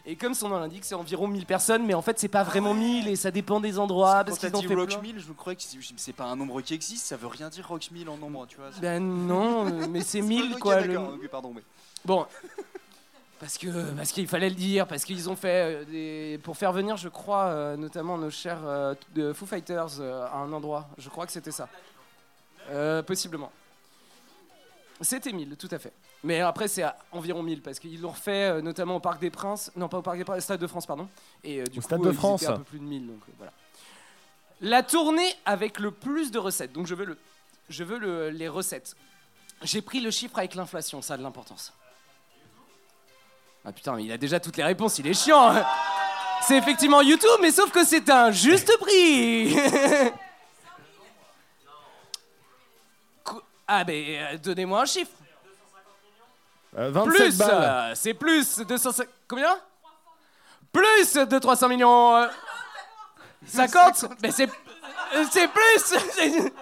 [0.07, 2.73] Et comme son nom l'indique, c'est environ 1000 personnes, mais en fait, c'est pas vraiment
[2.75, 4.23] 1000 et ça dépend des endroits.
[4.23, 5.01] Parce Quand t'as dit fait Rock plein.
[5.01, 5.63] Mill, je croyais que
[5.97, 8.55] c'est- pas un nombre qui existe, ça veut rien dire Rock Mill en nombre, tu
[8.57, 8.67] vois.
[8.79, 10.81] Ben non, euh, mais c'est 1000 Ok, quoi.
[10.81, 11.63] le- pardon, mais.
[12.05, 12.25] Bon.
[13.39, 16.71] Parce que parce qu'il fallait le dire, parce qu'ils ont fait euh, des pour faire
[16.71, 20.87] venir, je crois, euh, notamment nos chers euh, de Foo Fighters euh, à un endroit.
[20.97, 21.67] Je crois que c'était ça.
[23.05, 23.51] Possiblement.
[25.01, 25.91] C'était 1000, tout à fait.
[26.23, 29.71] Mais après, c'est à environ 1000 parce qu'ils l'ont refait notamment au Parc des Princes.
[29.75, 31.07] Non, pas au Parc des Princes, au Stade de France, pardon.
[31.43, 32.41] Et du Au coup, Stade de ils France.
[32.43, 33.05] étaient un peu plus de 1000.
[33.07, 33.51] Donc voilà.
[34.61, 36.71] La tournée avec le plus de recettes.
[36.71, 37.17] Donc je veux, le,
[37.69, 38.95] je veux le- les recettes.
[39.61, 41.73] J'ai pris le chiffre avec l'inflation, ça a de l'importance.
[43.65, 45.49] Ah putain, mais il a déjà toutes les réponses, il est chiant.
[45.49, 45.65] hein.
[46.43, 49.55] C'est effectivement YouTube, mais sauf que c'est un juste prix.
[53.25, 55.11] Qu- ah ben, euh, donnez-moi un chiffre.
[56.77, 57.49] Euh, 27 Plus, balles.
[57.51, 59.07] euh, c'est plus 250.
[59.27, 59.57] Combien?
[60.71, 62.15] Plus de 300 millions.
[62.17, 62.27] euh,
[63.47, 64.49] 50 Mais c'est.
[65.15, 65.79] euh, C'est plus
[66.11, 66.53] c'est-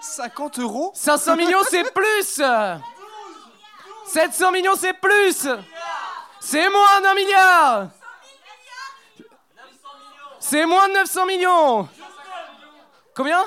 [0.00, 2.42] 50 euros 500 millions, c'est plus
[4.06, 5.48] 700 millions, c'est plus
[6.46, 7.88] C'est moins d'un milliard
[10.38, 11.88] C'est moins de 900 millions.
[13.16, 13.42] Combien?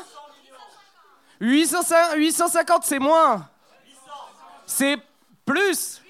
[1.39, 3.47] 800 850, c'est moins.
[4.65, 4.97] C'est
[5.45, 6.01] plus.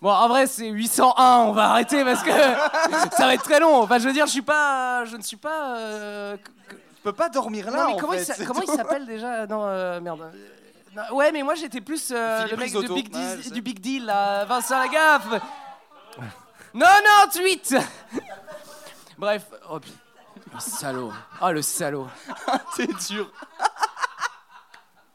[0.00, 2.30] Bon, en vrai, c'est 801, on va arrêter parce que
[3.16, 3.82] ça va être très long.
[3.82, 5.04] Enfin, je veux dire, je suis pas...
[5.04, 5.76] Je ne suis pas...
[5.76, 6.36] euh,
[6.68, 9.46] Tu peux pas dormir là non, mais en comment, fait, il, comment il s'appelle déjà?
[9.46, 10.32] Non, euh, merde.
[10.94, 13.50] Non, ouais, mais moi j'étais plus euh, le mec du big, Ouais, Deal- je sais.
[13.54, 15.26] du big Deal, là, Vincent Lagaffe.
[16.74, 17.74] 98
[19.18, 19.96] Bref, oh putain,
[20.54, 21.12] le salaud.
[21.40, 22.08] Oh le salaud.
[22.76, 23.30] C'est dur.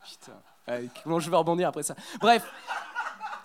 [0.03, 0.33] Putain.
[0.67, 1.95] Ouais, comment je vais rebondir après ça?
[2.19, 2.43] Bref.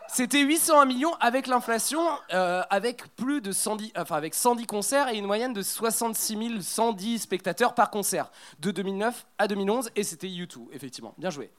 [0.09, 5.17] C'était 801 millions avec l'inflation, euh, avec plus de 110, enfin avec 110 concerts et
[5.17, 10.67] une moyenne de 66 110 spectateurs par concert de 2009 à 2011 et c'était U2
[10.73, 11.15] effectivement.
[11.17, 11.51] Bien joué.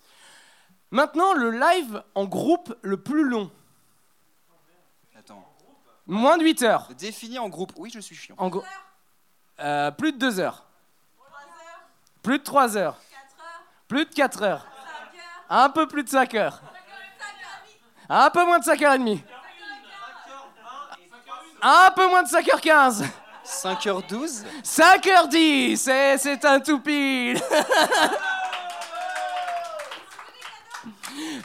[0.93, 3.49] Maintenant le live en groupe le plus long,
[5.17, 5.43] Attends.
[6.06, 6.89] moins de 8 heures.
[6.95, 7.73] Défini en groupe.
[7.77, 8.36] Oui, je suis chiant.
[8.38, 8.63] En gros,
[9.60, 10.67] euh, plus de 2 heures.
[12.21, 12.99] Plus de 3 heures.
[13.88, 14.67] Plus de 4 heures.
[15.49, 16.62] Un peu plus de 5 heures.
[18.08, 19.19] Un peu moins de 5h30.
[21.63, 23.03] Un peu moins de 5h15.
[23.43, 27.41] 5h12 5h10, c'est, c'est un tout pile.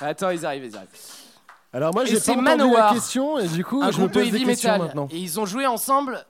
[0.00, 0.88] Attends, ils arrivent, ils arrivent.
[1.72, 2.86] Alors moi j'ai c'est pas entendu Manowar.
[2.88, 4.86] la question et du coup un je me groupe de pose des heavy questions metal.
[4.86, 5.08] maintenant.
[5.10, 6.24] Et ils ont joué ensemble,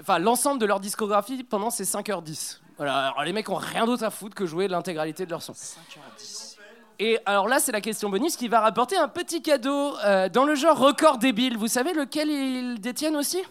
[0.00, 2.60] enfin l'ensemble de leur discographie pendant ces 5h10.
[2.78, 5.52] Voilà, alors les mecs ont rien d'autre à foutre que jouer l'intégralité de leur son.
[5.52, 6.56] 5h10.
[6.98, 10.44] Et alors là, c'est la question bonus qui va rapporter un petit cadeau euh, dans
[10.44, 11.58] le genre record débile.
[11.58, 13.42] Vous savez lequel ils détiennent aussi?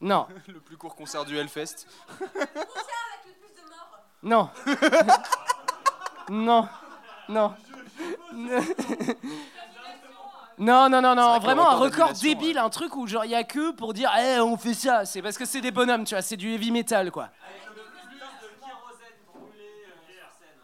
[0.00, 1.86] Non, Le plus court concert du Hellfest.
[4.22, 4.50] non,
[6.30, 6.68] non,
[7.28, 7.52] non.
[10.58, 13.44] Non, non, non, non, vraiment un record débile, un truc où genre il y a
[13.44, 15.04] que pour dire, eh, on fait ça.
[15.04, 17.28] C'est parce que c'est des bonhommes, tu vois, c'est du heavy metal, quoi.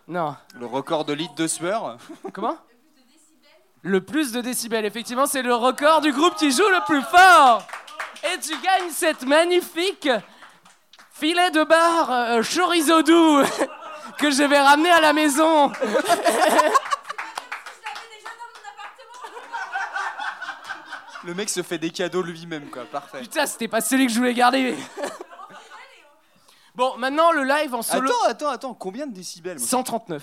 [0.09, 0.37] Non.
[0.59, 1.96] Le record de litres de sueur.
[2.33, 2.57] Comment?
[3.83, 7.62] Le plus de décibels, effectivement, c'est le record du groupe qui joue le plus fort.
[8.24, 10.09] Et tu gagnes cette magnifique
[11.12, 13.42] filet de bar euh, chorizo doux
[14.18, 15.72] que je vais ramener à la maison.
[21.24, 22.85] Le mec se fait des cadeaux lui-même, quoi.
[22.85, 23.20] Parfait.
[23.20, 24.77] Putain, c'était pas celui que je voulais garder.
[26.74, 28.11] Bon, maintenant le live en solo.
[28.11, 28.74] Attends, attends, attends.
[28.74, 29.66] Combien de décibels moi?
[29.66, 30.22] 139.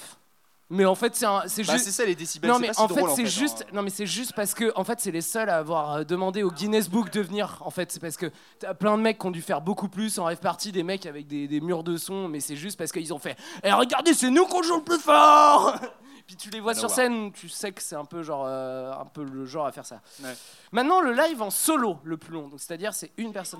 [0.73, 1.79] Mais en fait, c'est Bah, juste.
[1.79, 3.65] c'est ça, les décibels, Non, mais pas si en drôle, fait, en c'est fait, juste.
[3.67, 3.71] hein.
[3.73, 6.43] Non, mais c'est juste parce que, en fait, c'est les seuls à avoir euh, demandé
[6.43, 7.57] au Guinness Book de venir.
[7.65, 10.17] En fait, c'est parce que t'as plein de mecs qui ont dû faire beaucoup plus
[10.17, 12.91] en rêve party, des mecs avec des, des murs de son, mais c'est juste parce
[12.93, 13.35] qu'ils ont fait.
[13.63, 15.75] Eh, regardez, c'est nous qu'on joue le plus fort.
[16.27, 19.05] Puis tu les vois sur scène, tu sais que c'est un peu genre, euh, un
[19.05, 19.99] peu le genre à faire ça.
[20.23, 20.33] Ouais.
[20.71, 22.47] Maintenant, le live en solo, le plus long.
[22.47, 23.59] Donc, c'est-à-dire, c'est une personne.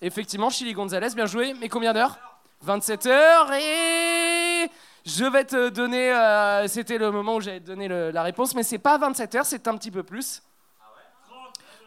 [0.00, 1.52] Effectivement, Chili Gonzalez, bien joué.
[1.60, 2.16] Mais combien d'heures?
[2.62, 4.70] 27 heures et
[5.06, 6.12] je vais te donner.
[6.12, 9.34] euh, C'était le moment où j'allais te donner le- la réponse, mais c'est pas 27
[9.36, 10.42] heures, c'est un petit peu plus.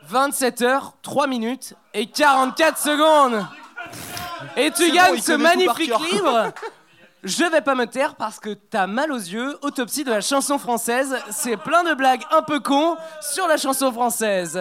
[0.08, 3.46] 27 heures, 3 minutes et 44 secondes.
[4.56, 6.52] Et tu bon, gagnes ce magnifique livre.
[7.24, 9.58] Je vais pas me taire parce que t'as mal aux yeux.
[9.62, 11.18] Autopsie de la chanson française.
[11.32, 14.58] C'est plein de blagues un peu cons sur la chanson française.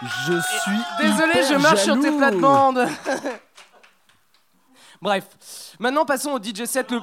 [0.00, 0.78] Je suis.
[1.06, 2.88] Désolé, hyper je marche sur tes plates-bandes.
[5.02, 5.24] Bref,
[5.78, 7.00] maintenant passons au DJ set le.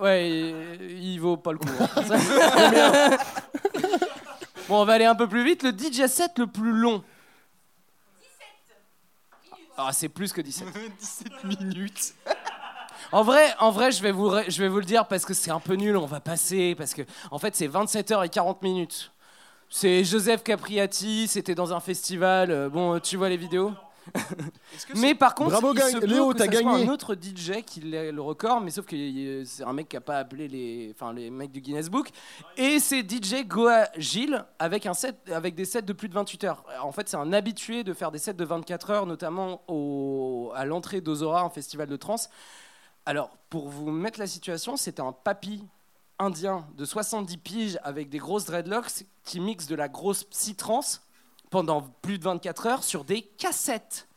[0.00, 1.68] Ouais, il- il vaut pas le coup.
[1.80, 3.16] hein.
[4.68, 5.62] bon, on va aller un peu plus vite.
[5.62, 7.02] Le DJ set le plus long.
[9.76, 10.68] Ah, c'est plus que 17.
[10.98, 12.14] 17 minutes.
[13.12, 15.34] En vrai, en vrai, je vais vous, ré- je vais vous le dire parce que
[15.34, 15.96] c'est un peu nul.
[15.96, 19.12] On va passer parce que, en fait, c'est 27 h et 40 minutes.
[19.68, 21.28] C'est Joseph Capriati.
[21.28, 22.50] C'était dans un festival.
[22.50, 23.72] euh, Bon, tu vois les vidéos?
[24.96, 26.84] mais par contre, Bravo, il se Léo, t'as gagné.
[26.84, 30.00] un autre DJ qui ait le record, mais sauf que c'est un mec qui a
[30.00, 32.10] pas appelé les, enfin les mecs du Guinness Book.
[32.56, 36.44] Et c'est DJ Goa Gilles avec un set, avec des sets de plus de 28
[36.44, 36.64] heures.
[36.82, 40.64] En fait, c'est un habitué de faire des sets de 24 heures, notamment au, à
[40.64, 42.28] l'entrée d'Ozora, un festival de trance.
[43.06, 45.64] Alors, pour vous mettre la situation, c'était un papy
[46.18, 51.02] indien de 70 piges avec des grosses dreadlocks qui mixe de la grosse psy-trance
[51.50, 54.08] pendant plus de 24 heures sur des cassettes.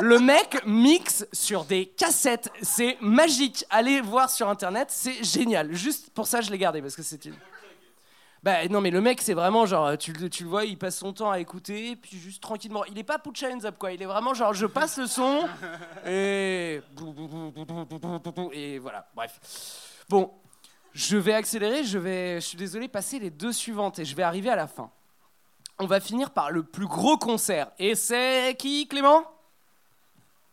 [0.00, 2.50] Le mec mixe sur des cassettes.
[2.60, 3.64] C'est magique.
[3.70, 5.72] Allez voir sur internet, c'est génial.
[5.72, 7.34] Juste pour ça, je l'ai gardé parce que c'est une.
[8.42, 11.14] Bah non, mais le mec, c'est vraiment genre, tu, tu le vois, il passe son
[11.14, 12.84] temps à écouter, puis juste tranquillement.
[12.84, 15.48] Il est pas put hands up quoi, il est vraiment genre, je passe le son,
[16.06, 16.82] et.
[18.52, 19.40] Et voilà, bref.
[20.10, 20.30] Bon,
[20.92, 24.22] je vais accélérer, je vais, je suis désolé, passer les deux suivantes et je vais
[24.22, 24.90] arriver à la fin.
[25.80, 27.70] On va finir par le plus gros concert.
[27.78, 29.24] Et c'est qui, Clément?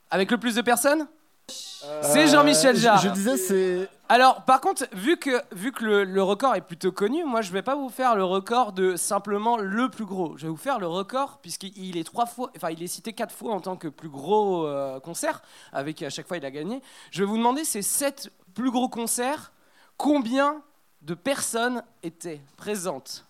[0.10, 1.08] Avec le plus de personnes?
[1.48, 2.98] C'est Jean-Michel Euh, je- Jarre.
[3.02, 3.90] Je, disais, c'est.
[4.10, 7.52] Alors, par contre, vu que, vu que le, le record est plutôt connu, moi, je
[7.52, 10.38] vais pas vous faire le record de simplement le plus gros.
[10.38, 13.34] Je vais vous faire le record, puisqu'il est trois fois, enfin, il est cité quatre
[13.36, 15.42] fois en tant que plus gros euh, concert,
[15.74, 16.82] avec à chaque fois il a gagné.
[17.12, 19.52] Je vais vous demander ces sept plus gros concerts,
[19.98, 20.62] combien
[21.02, 23.26] de personnes étaient présentes?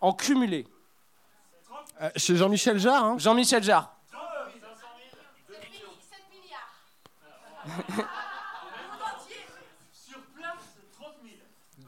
[0.00, 0.66] En cumulé
[2.02, 3.94] Euh, chez Jean-Michel Jarre, hein Jean-Michel Jarre.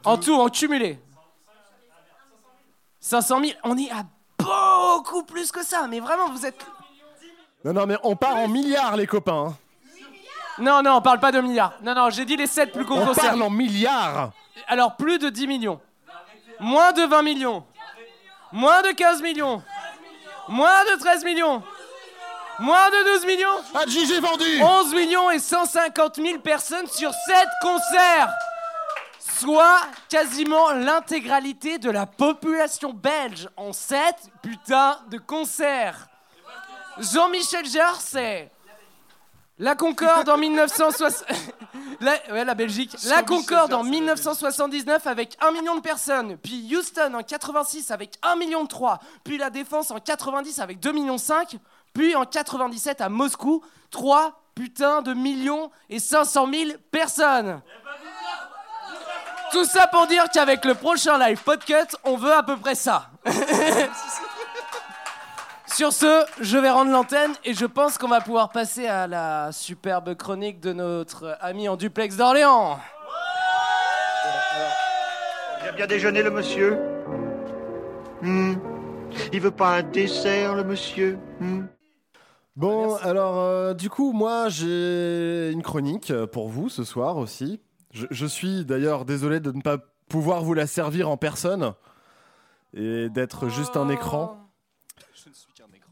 [0.05, 0.99] En tout, en cumulé.
[3.01, 3.53] 500 000.
[3.65, 4.05] On est à
[4.39, 5.87] beaucoup plus que ça.
[5.89, 6.67] Mais vraiment, vous êtes.
[7.65, 9.49] Non, non, mais on part en milliards, les copains.
[9.51, 9.57] hein.
[10.59, 11.75] Non, non, on parle pas de milliards.
[11.83, 13.25] Non, non, j'ai dit les 7 plus gros On concerts.
[13.25, 14.33] parle en milliards.
[14.67, 15.81] Alors, plus de 10 millions.
[16.61, 17.65] Moins de 20 millions.
[18.53, 19.63] Moins de 15 millions.
[20.49, 21.63] Moins de 13 millions.
[22.59, 23.63] Moins de 12 millions.
[23.75, 23.85] Ah,
[24.21, 28.31] vendu 11 millions et 150 000 personnes sur 7 concerts.
[29.19, 34.01] Soit quasiment l'intégralité de la population belge en 7
[34.43, 36.07] putains de concerts.
[36.99, 38.51] Jean-Michel Jarre, c'est
[39.63, 41.25] la Concorde en 1960.
[42.01, 42.97] la, ouais, la Belgique.
[43.07, 46.37] La Concorde en c'est la 1979 avec 1 million de personnes.
[46.37, 48.99] Puis Houston en 86 avec 1 million de 3.
[49.23, 51.59] Puis la Défense en 90 avec 2 millions 5.
[51.95, 53.63] Puis en 97 à Moscou,
[53.93, 57.61] 3 putains de millions et 500 000 personnes.
[59.53, 63.11] Tout ça pour dire qu'avec le prochain live podcut, on veut à peu près ça.
[65.75, 69.53] Sur ce, je vais rendre l'antenne et je pense qu'on va pouvoir passer à la
[69.53, 72.79] superbe chronique de notre ami en duplex d'Orléans.
[75.63, 76.79] Il a bien déjeuné, le monsieur
[78.21, 78.55] Hmm.
[79.33, 81.65] Il veut pas un dessert, le monsieur Hmm.
[82.55, 87.61] Bon, alors, euh, du coup, moi, j'ai une chronique euh, pour vous ce soir aussi.
[87.93, 91.73] Je, je suis d'ailleurs désolé de ne pas pouvoir vous la servir en personne
[92.75, 94.39] et d'être juste un écran.
[95.15, 95.91] Je ne suis qu'un écran.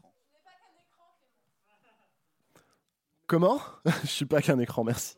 [3.31, 3.61] Comment
[4.03, 5.15] Je suis pas qu'un écran, merci.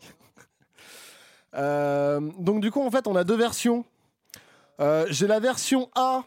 [1.55, 3.86] Euh, donc du coup, en fait, on a deux versions.
[4.80, 6.24] Euh, J'ai la version A,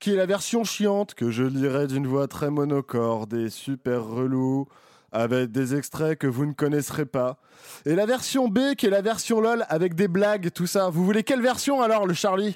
[0.00, 4.68] qui est la version chiante, que je lirai d'une voix très monocorde et super relou,
[5.12, 7.38] avec des extraits que vous ne connaisserez pas.
[7.86, 10.90] Et la version B, qui est la version LOL, avec des blagues, tout ça.
[10.90, 12.54] Vous voulez quelle version alors, le Charlie?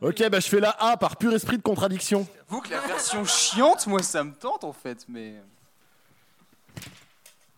[0.00, 2.26] Ok, bah je fais la A par pur esprit de contradiction.
[2.48, 5.34] Vous que la version chiante, moi ça me tente en fait, mais.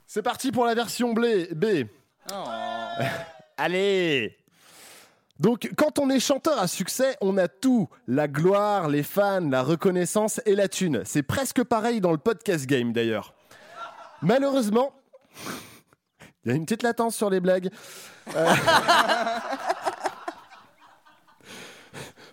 [0.06, 1.86] C'est parti pour la version blé- B.
[2.32, 2.44] Oh.
[3.56, 4.36] Allez
[5.38, 7.88] Donc, quand on est chanteur à succès, on a tout.
[8.08, 11.02] La gloire, les fans, la reconnaissance et la thune.
[11.04, 13.34] C'est presque pareil dans le podcast game d'ailleurs.
[14.22, 14.92] Malheureusement,
[16.44, 17.70] il y a une petite latence sur les blagues.
[18.34, 18.54] Euh,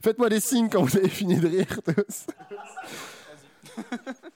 [0.08, 2.28] Faites-moi des signes quand vous avez fini de rire tous.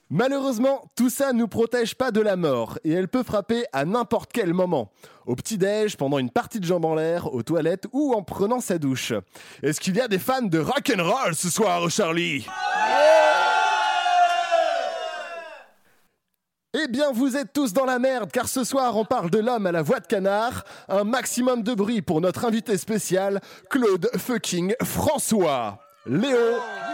[0.09, 3.85] Malheureusement, tout ça ne nous protège pas de la mort et elle peut frapper à
[3.85, 4.91] n'importe quel moment.
[5.25, 8.79] Au petit-déj, pendant une partie de jambes en l'air, aux toilettes ou en prenant sa
[8.79, 9.13] douche.
[9.63, 12.45] Est-ce qu'il y a des fans de rock'n'roll ce soir, Charlie?
[16.73, 19.65] Eh bien, vous êtes tous dans la merde, car ce soir, on parle de l'homme
[19.65, 20.63] à la voix de canard.
[20.87, 25.79] Un maximum de bruit pour notre invité spécial, Claude fucking François.
[26.05, 26.37] Léo,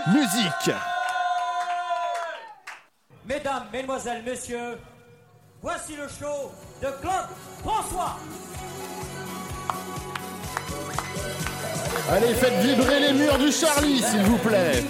[0.07, 0.75] musique.
[3.29, 4.79] Mesdames, Mesdemoiselles, Messieurs,
[5.61, 6.51] voici le show
[6.81, 7.27] de Claude
[7.63, 8.17] François.
[12.09, 14.83] Allez, faites vibrer les murs du Charlie, s'il vous plaît.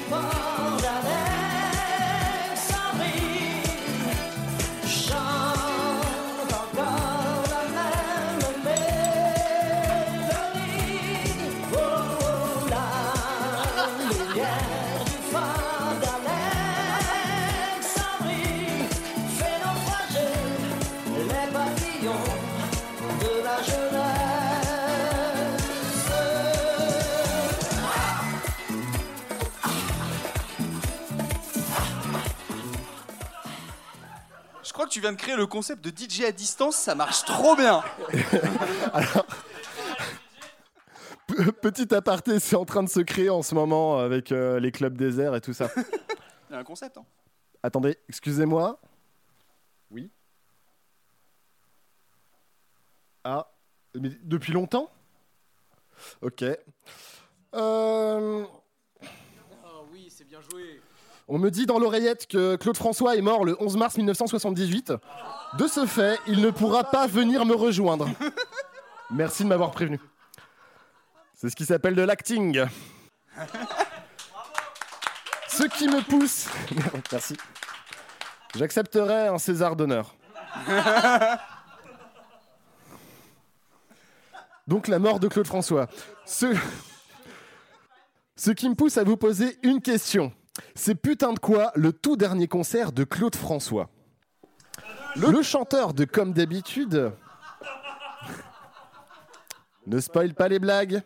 [34.88, 37.84] Que tu viens de créer le concept de DJ à distance, ça marche trop bien.
[41.62, 44.96] Petit aparté, c'est en train de se créer en ce moment avec euh, les clubs
[44.96, 45.70] déserts et tout ça.
[46.50, 47.06] Il y a un concept, hein.
[47.62, 48.80] Attendez, excusez-moi.
[49.92, 50.10] Oui.
[53.24, 53.52] Ah,
[53.94, 54.90] mais depuis longtemps?
[56.22, 56.46] Ok.
[57.56, 58.46] Euh,
[59.92, 60.82] oui, c'est bien joué.
[61.28, 64.94] On me dit dans l'oreillette que Claude François est mort le 11 mars 1978.
[65.58, 68.08] De ce fait, il ne pourra pas venir me rejoindre.
[69.12, 70.00] Merci de m'avoir prévenu.
[71.34, 72.66] C'est ce qui s'appelle de l'acting.
[75.48, 76.48] Ce qui me pousse.
[77.12, 77.36] Merci.
[78.56, 80.16] J'accepterai un César d'honneur.
[84.68, 85.88] Donc la mort de Claude François.
[86.26, 86.56] Ce...
[88.36, 90.32] Ce qui me pousse à vous poser une question.
[90.76, 93.90] C'est putain de quoi le tout dernier concert de Claude François
[95.16, 97.12] Le chanteur de Comme d'habitude.
[99.86, 101.02] Ne spoil pas les blagues.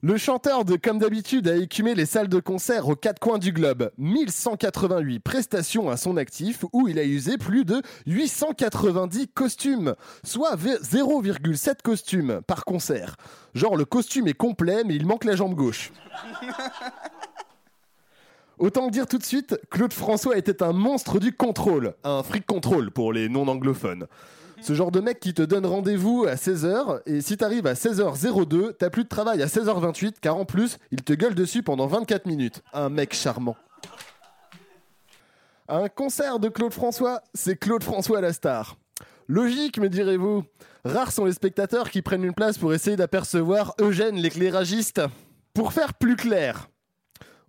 [0.00, 3.50] Le chanteur de Comme d'habitude a écumé les salles de concert aux quatre coins du
[3.52, 3.90] globe.
[3.98, 10.76] 1188 prestations à son actif où il a usé plus de 890 costumes, soit v-
[10.82, 13.16] 0,7 costumes par concert.
[13.54, 15.90] Genre le costume est complet mais il manque la jambe gauche.
[18.60, 22.44] Autant le dire tout de suite, Claude François était un monstre du contrôle, un fric
[22.46, 24.06] contrôle pour les non-anglophones.
[24.60, 28.72] Ce genre de mec qui te donne rendez-vous à 16h et si t'arrives à 16h02,
[28.78, 32.26] t'as plus de travail à 16h28 car en plus, il te gueule dessus pendant 24
[32.26, 32.62] minutes.
[32.72, 33.56] Un mec charmant.
[35.68, 38.76] Un concert de Claude François, c'est Claude François la star.
[39.28, 40.44] Logique, me direz-vous.
[40.84, 45.02] Rares sont les spectateurs qui prennent une place pour essayer d'apercevoir Eugène l'éclairagiste.
[45.52, 46.68] Pour faire plus clair,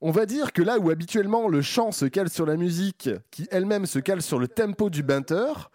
[0.01, 3.47] on va dire que là où habituellement le chant se cale sur la musique, qui
[3.51, 5.71] elle-même se cale sur le tempo du batteur,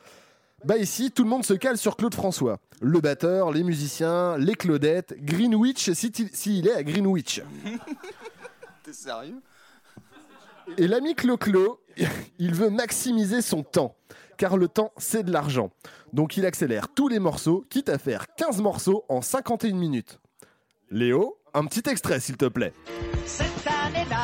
[0.65, 2.59] bah ici tout le monde se cale sur Claude François.
[2.81, 7.43] Le batteur, les musiciens, les Claudettes, Greenwich s'il s'il est à Greenwich.
[8.83, 9.41] T'es sérieux?
[10.79, 11.81] Et l'ami Clo-Clo,
[12.39, 13.97] il veut maximiser son temps,
[14.39, 15.71] car le temps c'est de l'argent.
[16.13, 20.19] Donc il accélère tous les morceaux, quitte à faire 15 morceaux en 51 minutes.
[20.91, 22.73] Léo, un petit extrait s'il te plaît.
[23.27, 24.23] Cette année-là,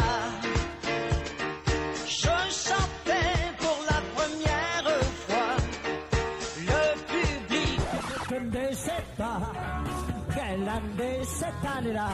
[11.41, 12.09] cette année-là.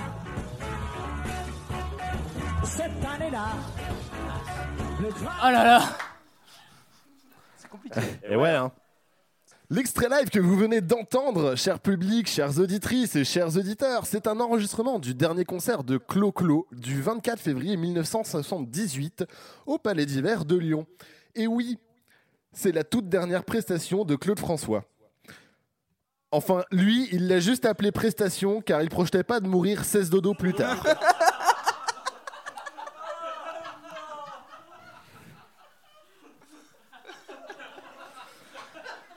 [2.65, 3.47] Cette année-là,
[5.01, 5.83] Oh là là
[7.57, 8.01] C'est compliqué.
[8.31, 8.71] Et ouais, hein.
[9.69, 14.39] L'extrait live que vous venez d'entendre, cher public, chères auditrices et chers auditeurs, c'est un
[14.39, 19.25] enregistrement du dernier concert de Clo Clo du 24 février 1978
[19.67, 20.87] au Palais d'Hiver de Lyon.
[21.35, 21.79] Et oui,
[22.53, 24.85] c'est la toute dernière prestation de Claude François.
[26.33, 30.35] Enfin, lui, il l'a juste appelé prestation car il projetait pas de mourir 16 dodo
[30.35, 30.83] plus tard.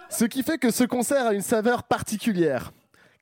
[0.09, 2.73] Ce qui fait que ce concert a une saveur particulière.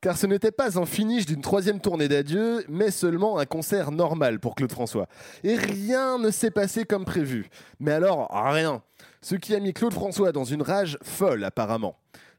[0.02, 4.40] Car ce n'était pas un finish d'une troisième tournée d'adieu, mais seulement un concert normal
[4.40, 5.08] pour Claude François.
[5.44, 7.50] Et rien ne s'est passé comme prévu.
[7.80, 8.82] Mais alors, rien.
[9.22, 11.98] Ce qui a mis Claude François dans une rage folle apparemment.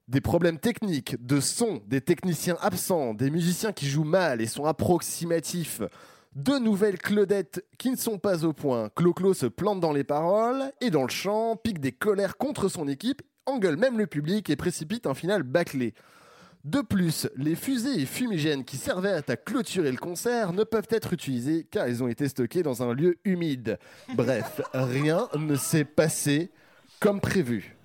[0.09, 4.65] Des problèmes techniques, de son, des techniciens absents, des musiciens qui jouent mal et sont
[4.65, 5.83] approximatifs.
[6.35, 8.89] Deux nouvelles Claudettes qui ne sont pas au point.
[8.95, 12.89] Clo-Clo se plante dans les paroles et dans le chant, pique des colères contre son
[12.89, 15.93] équipe, engueule même le public et précipite un final bâclé.
[16.65, 21.13] De plus, les fusées et fumigènes qui servaient à clôturer le concert ne peuvent être
[21.13, 23.79] utilisés car ils ont été stockés dans un lieu humide.
[24.15, 26.51] Bref, rien ne s'est passé
[26.99, 27.78] comme prévu.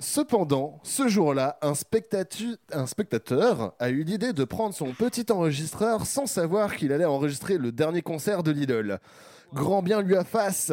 [0.00, 6.74] Cependant, ce jour-là, un, spectateur a eu l'idée de prendre son petit enregistreur sans savoir
[6.74, 8.98] qu'il allait enregistrer le dernier concert de l'idole.
[9.52, 10.72] Grand bien lui a face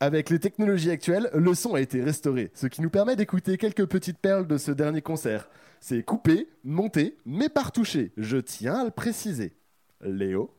[0.00, 3.86] avec les technologies actuelles, le son a été restauré, ce qui nous permet d'écouter quelques
[3.86, 5.48] petites perles de ce dernier concert.
[5.80, 8.12] C'est coupé, monté, mais par touché.
[8.16, 9.56] Je tiens à le préciser.
[10.02, 10.50] Léo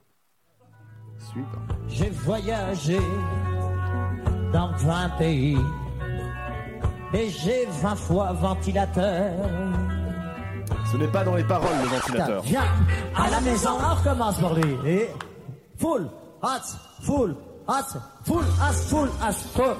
[1.19, 1.47] Suivant.
[1.87, 2.97] J'ai voyagé
[4.53, 5.57] dans 20 pays
[7.13, 9.33] et j'ai 20 fois ventilateur.
[10.91, 12.41] Ce n'est pas dans les paroles le ventilateur.
[12.43, 12.63] Viens
[13.15, 14.75] à la maison, on recommence pour lui.
[14.85, 15.09] Et
[15.77, 16.07] full,
[16.41, 16.47] hot,
[17.01, 17.35] full,
[17.67, 19.75] hot, full, as, full, as, full.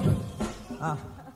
[0.82, 0.95] Ah,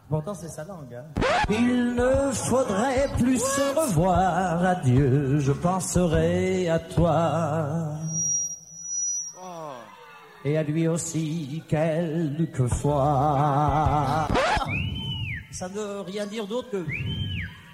[0.09, 0.93] pourtant c'est sa langue.
[0.93, 1.05] hein.
[1.49, 4.63] Il ne faudrait plus se revoir.
[4.65, 7.67] Adieu, je penserai à toi.
[10.43, 13.01] Et à lui aussi quelquefois.
[15.51, 16.85] Ça ne veut rien dire d'autre que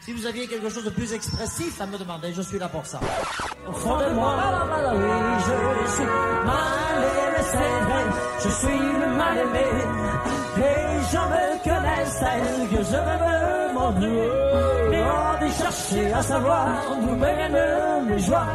[0.02, 2.86] si vous aviez quelque chose de plus expressif à me demander, je suis là pour
[2.86, 3.00] ça.
[3.68, 4.36] Au fond de moi,
[4.94, 6.06] oui, je suis
[6.46, 8.04] mal aimé, c'est vrai,
[8.44, 9.66] je suis le mal aimé.
[10.58, 13.92] Les gens me connaissent tel que je veux m'en
[14.90, 16.68] Mais on dit chercher à savoir
[17.00, 18.48] d'où viennent mes joies.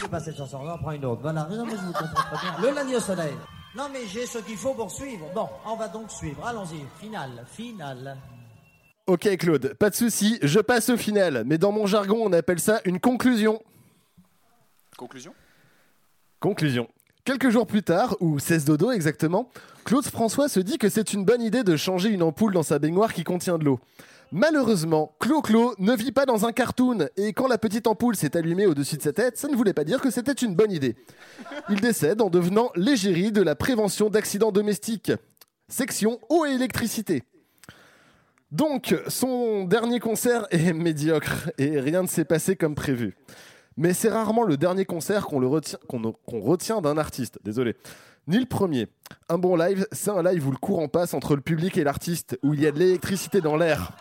[0.00, 1.22] Je pas cette chanson, on en prend une autre.
[1.22, 2.70] Voilà, non, mais je vous comprends très bien.
[2.70, 3.34] Le lundi au soleil.
[3.76, 5.26] Non, mais j'ai ce qu'il faut pour suivre.
[5.34, 6.46] Bon, on va donc suivre.
[6.46, 6.84] Allons-y.
[7.00, 8.16] Finale, finale.
[9.08, 12.60] Ok Claude, pas de souci, je passe au final, mais dans mon jargon on appelle
[12.60, 13.58] ça une conclusion.
[14.98, 15.32] Conclusion?
[16.40, 16.88] Conclusion.
[17.24, 19.48] Quelques jours plus tard, ou 16 dodo exactement,
[19.86, 22.78] Claude François se dit que c'est une bonne idée de changer une ampoule dans sa
[22.78, 23.80] baignoire qui contient de l'eau.
[24.30, 28.66] Malheureusement, Clo-Clo ne vit pas dans un cartoon, et quand la petite ampoule s'est allumée
[28.66, 30.96] au-dessus de sa tête, ça ne voulait pas dire que c'était une bonne idée.
[31.70, 35.12] Il décède en devenant l'égérie de la prévention d'accidents domestiques.
[35.68, 37.22] Section eau et électricité.
[38.50, 43.16] Donc, son dernier concert est médiocre et rien ne s'est passé comme prévu.
[43.76, 47.38] Mais c'est rarement le dernier concert qu'on retient d'un artiste.
[47.44, 47.76] Désolé.
[48.26, 48.88] Ni le premier.
[49.28, 52.38] Un bon live, c'est un live où le courant passe entre le public et l'artiste,
[52.42, 53.92] où il y a de l'électricité dans l'air.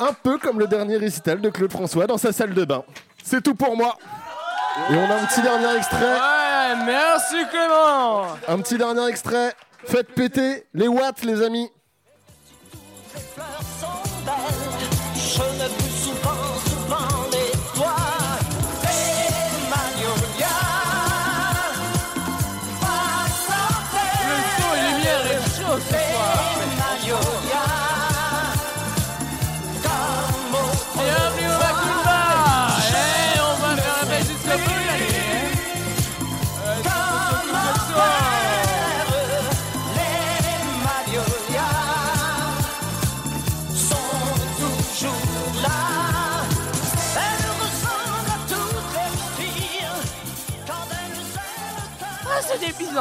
[0.00, 2.84] Un peu comme le dernier récital de Claude François dans sa salle de bain.
[3.22, 3.96] C'est tout pour moi.
[4.90, 6.14] Et on a un petit dernier extrait.
[6.14, 9.52] Ouais, merci Clément Un petit dernier extrait.
[9.84, 11.70] Faites péter les watts, les amis.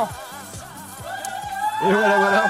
[0.01, 2.43] Et voilà, voilà.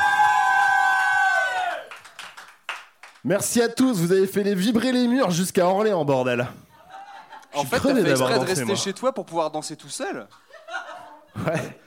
[3.25, 6.47] Merci à tous, vous avez fait les vibrer les murs jusqu'à Orléans, bordel.
[7.53, 8.75] En fait, t'as fait exprès de rester moi.
[8.75, 10.27] chez toi pour pouvoir danser tout seul
[11.45, 11.79] Ouais.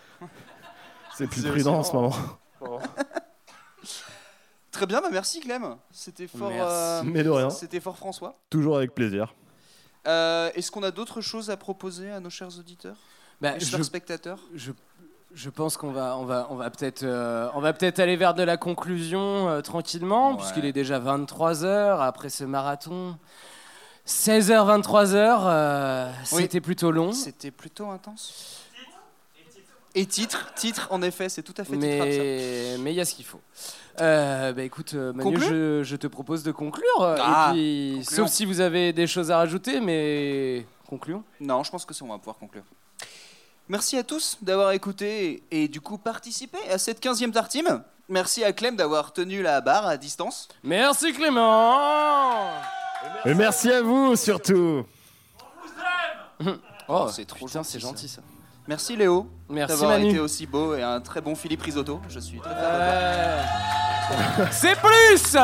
[1.17, 2.15] C'est plus prudent en ce moment.
[4.71, 5.77] Très bien, bah merci Clem.
[5.91, 6.51] C'était fort.
[6.51, 6.63] Merci.
[6.71, 7.49] euh, Mais de rien.
[7.49, 8.39] C'était fort François.
[8.51, 9.35] Toujours avec plaisir.
[10.07, 12.97] Euh, Est-ce qu'on a d'autres choses à proposer à nos chers auditeurs
[13.41, 14.39] Bah, nos je- chers spectateurs?
[14.55, 14.73] je-
[15.37, 18.33] Je pense qu'on va, on va, on va peut-être, euh, on va peut-être aller vers
[18.33, 20.37] de la conclusion euh, tranquillement, Ouais.
[20.39, 23.19] puisqu'il est déjà 23 h après ce marathon.
[24.07, 26.43] 16h, 23h, euh, Oui.
[26.43, 27.13] c'était plutôt long.
[27.13, 28.63] C'était plutôt intense.
[29.95, 32.19] Et titre, titre, en effet, c'est tout à fait titrable, ça.
[32.19, 33.41] Mais mais il y a ce qu'il faut.
[34.01, 36.85] Euh, bah écoute, Manu, je, je te propose de conclure.
[37.01, 38.17] Ah, et puis, concluons.
[38.27, 41.25] sauf si vous avez des choses à rajouter, mais concluons.
[41.41, 42.63] Non, je pense que c'est on va pouvoir conclure.
[43.69, 47.83] Merci à tous d'avoir écouté et, et du coup participé à cette 15e tartine.
[48.09, 50.47] Merci à Clem d'avoir tenu la barre à distance.
[50.63, 52.51] Merci Clément
[53.25, 54.85] Et merci à vous surtout.
[56.89, 58.21] Oh, c'est trop putain, gentil, c'est gentil ça.
[58.69, 60.11] Merci Léo Merci, d'avoir Manu.
[60.11, 62.01] été aussi beau et un très bon Philippe Risotto.
[62.09, 62.63] Je suis très fier
[64.31, 64.47] de toi.
[64.53, 65.37] C'est plus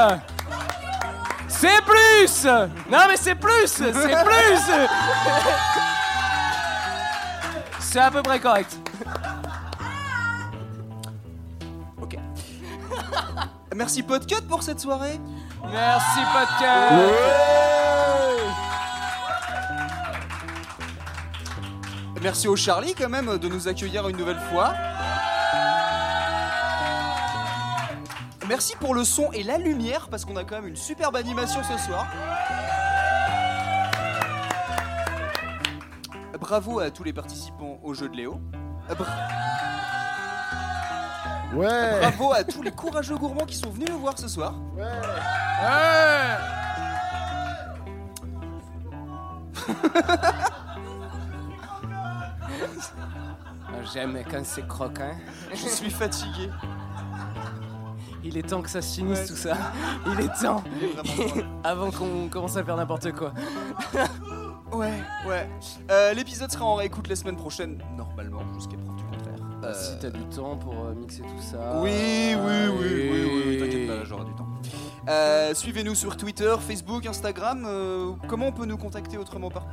[1.49, 2.45] C'est plus
[2.89, 4.61] Non mais c'est plus C'est plus
[7.93, 8.75] C'est à peu près correct.
[12.01, 12.17] Ok.
[13.77, 15.21] Merci Podcut pour cette soirée.
[15.71, 16.95] Merci podcast
[22.23, 24.73] Merci au Charlie quand même de nous accueillir une nouvelle fois.
[28.49, 31.61] Merci pour le son et la lumière parce qu'on a quand même une superbe animation
[31.63, 32.07] ce soir.
[36.53, 38.39] Bravo à tous les participants au jeu de Léo.
[38.99, 39.07] Bra-
[41.55, 41.99] Ouais.
[42.01, 44.53] Bravo à tous les courageux gourmands qui sont venus nous voir ce soir.
[53.93, 55.15] J'aime quand c'est croquant.
[55.51, 56.51] Je suis fatigué.
[58.25, 59.27] Il est temps que ça se finisse Ouais.
[59.27, 59.57] tout ça.
[60.07, 60.63] Il est temps.
[60.77, 61.47] Il est vraiment temps.
[61.65, 63.33] Avant qu'on commence à faire n'importe quoi.
[64.83, 65.49] Ouais, ouais.
[65.91, 69.39] Euh, L'épisode sera en réécoute la semaine prochaine, normalement, jusqu'à preuve du contraire.
[69.65, 71.81] Euh, Si t'as du temps pour euh, mixer tout ça.
[71.81, 71.91] Oui,
[72.35, 74.49] oui, oui, oui, oui, oui, t'inquiète pas, j'aurai du temps.
[75.09, 77.65] Euh, Suivez-nous sur Twitter, Facebook, Instagram.
[77.67, 79.67] euh, comment on peut nous contacter autrement par,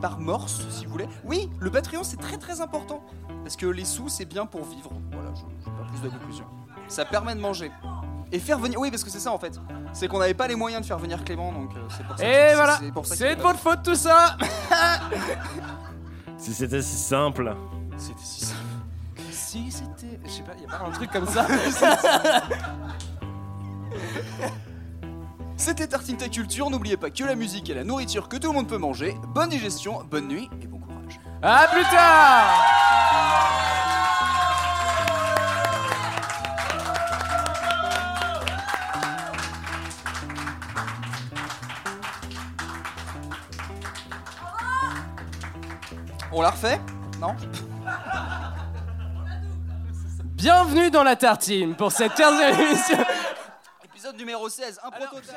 [0.00, 3.00] par morse, si vous voulez Oui, le Patreon, c'est très très important.
[3.44, 4.90] Parce que les sous, c'est bien pour vivre.
[5.12, 6.44] Voilà, je n'ai pas plus de conclusion.
[6.88, 7.70] Ça permet de manger.
[8.32, 8.78] Et faire venir.
[8.78, 9.58] Oui, parce que c'est ça en fait.
[9.92, 12.24] C'est qu'on n'avait pas les moyens de faire venir Clément, donc euh, c'est pour ça.
[12.24, 14.36] Et que- voilà, c'est de votre faute tout ça.
[16.36, 17.56] Si c'était si simple.
[17.96, 18.60] C'était si simple.
[19.32, 21.44] si c'était, je sais pas, y a pas un truc comme ça.
[25.56, 26.70] C'était Tartine Ta Culture.
[26.70, 29.16] N'oubliez pas que la musique est la nourriture que tout le monde peut manger.
[29.34, 31.18] Bonne digestion, bonne nuit et bon courage.
[31.42, 32.52] À plus tard.
[46.30, 46.78] On la refait
[47.20, 47.34] Non
[50.34, 52.98] Bienvenue dans la tartine pour cette 15e émission.
[53.84, 55.34] Épisode numéro 16, un prototype.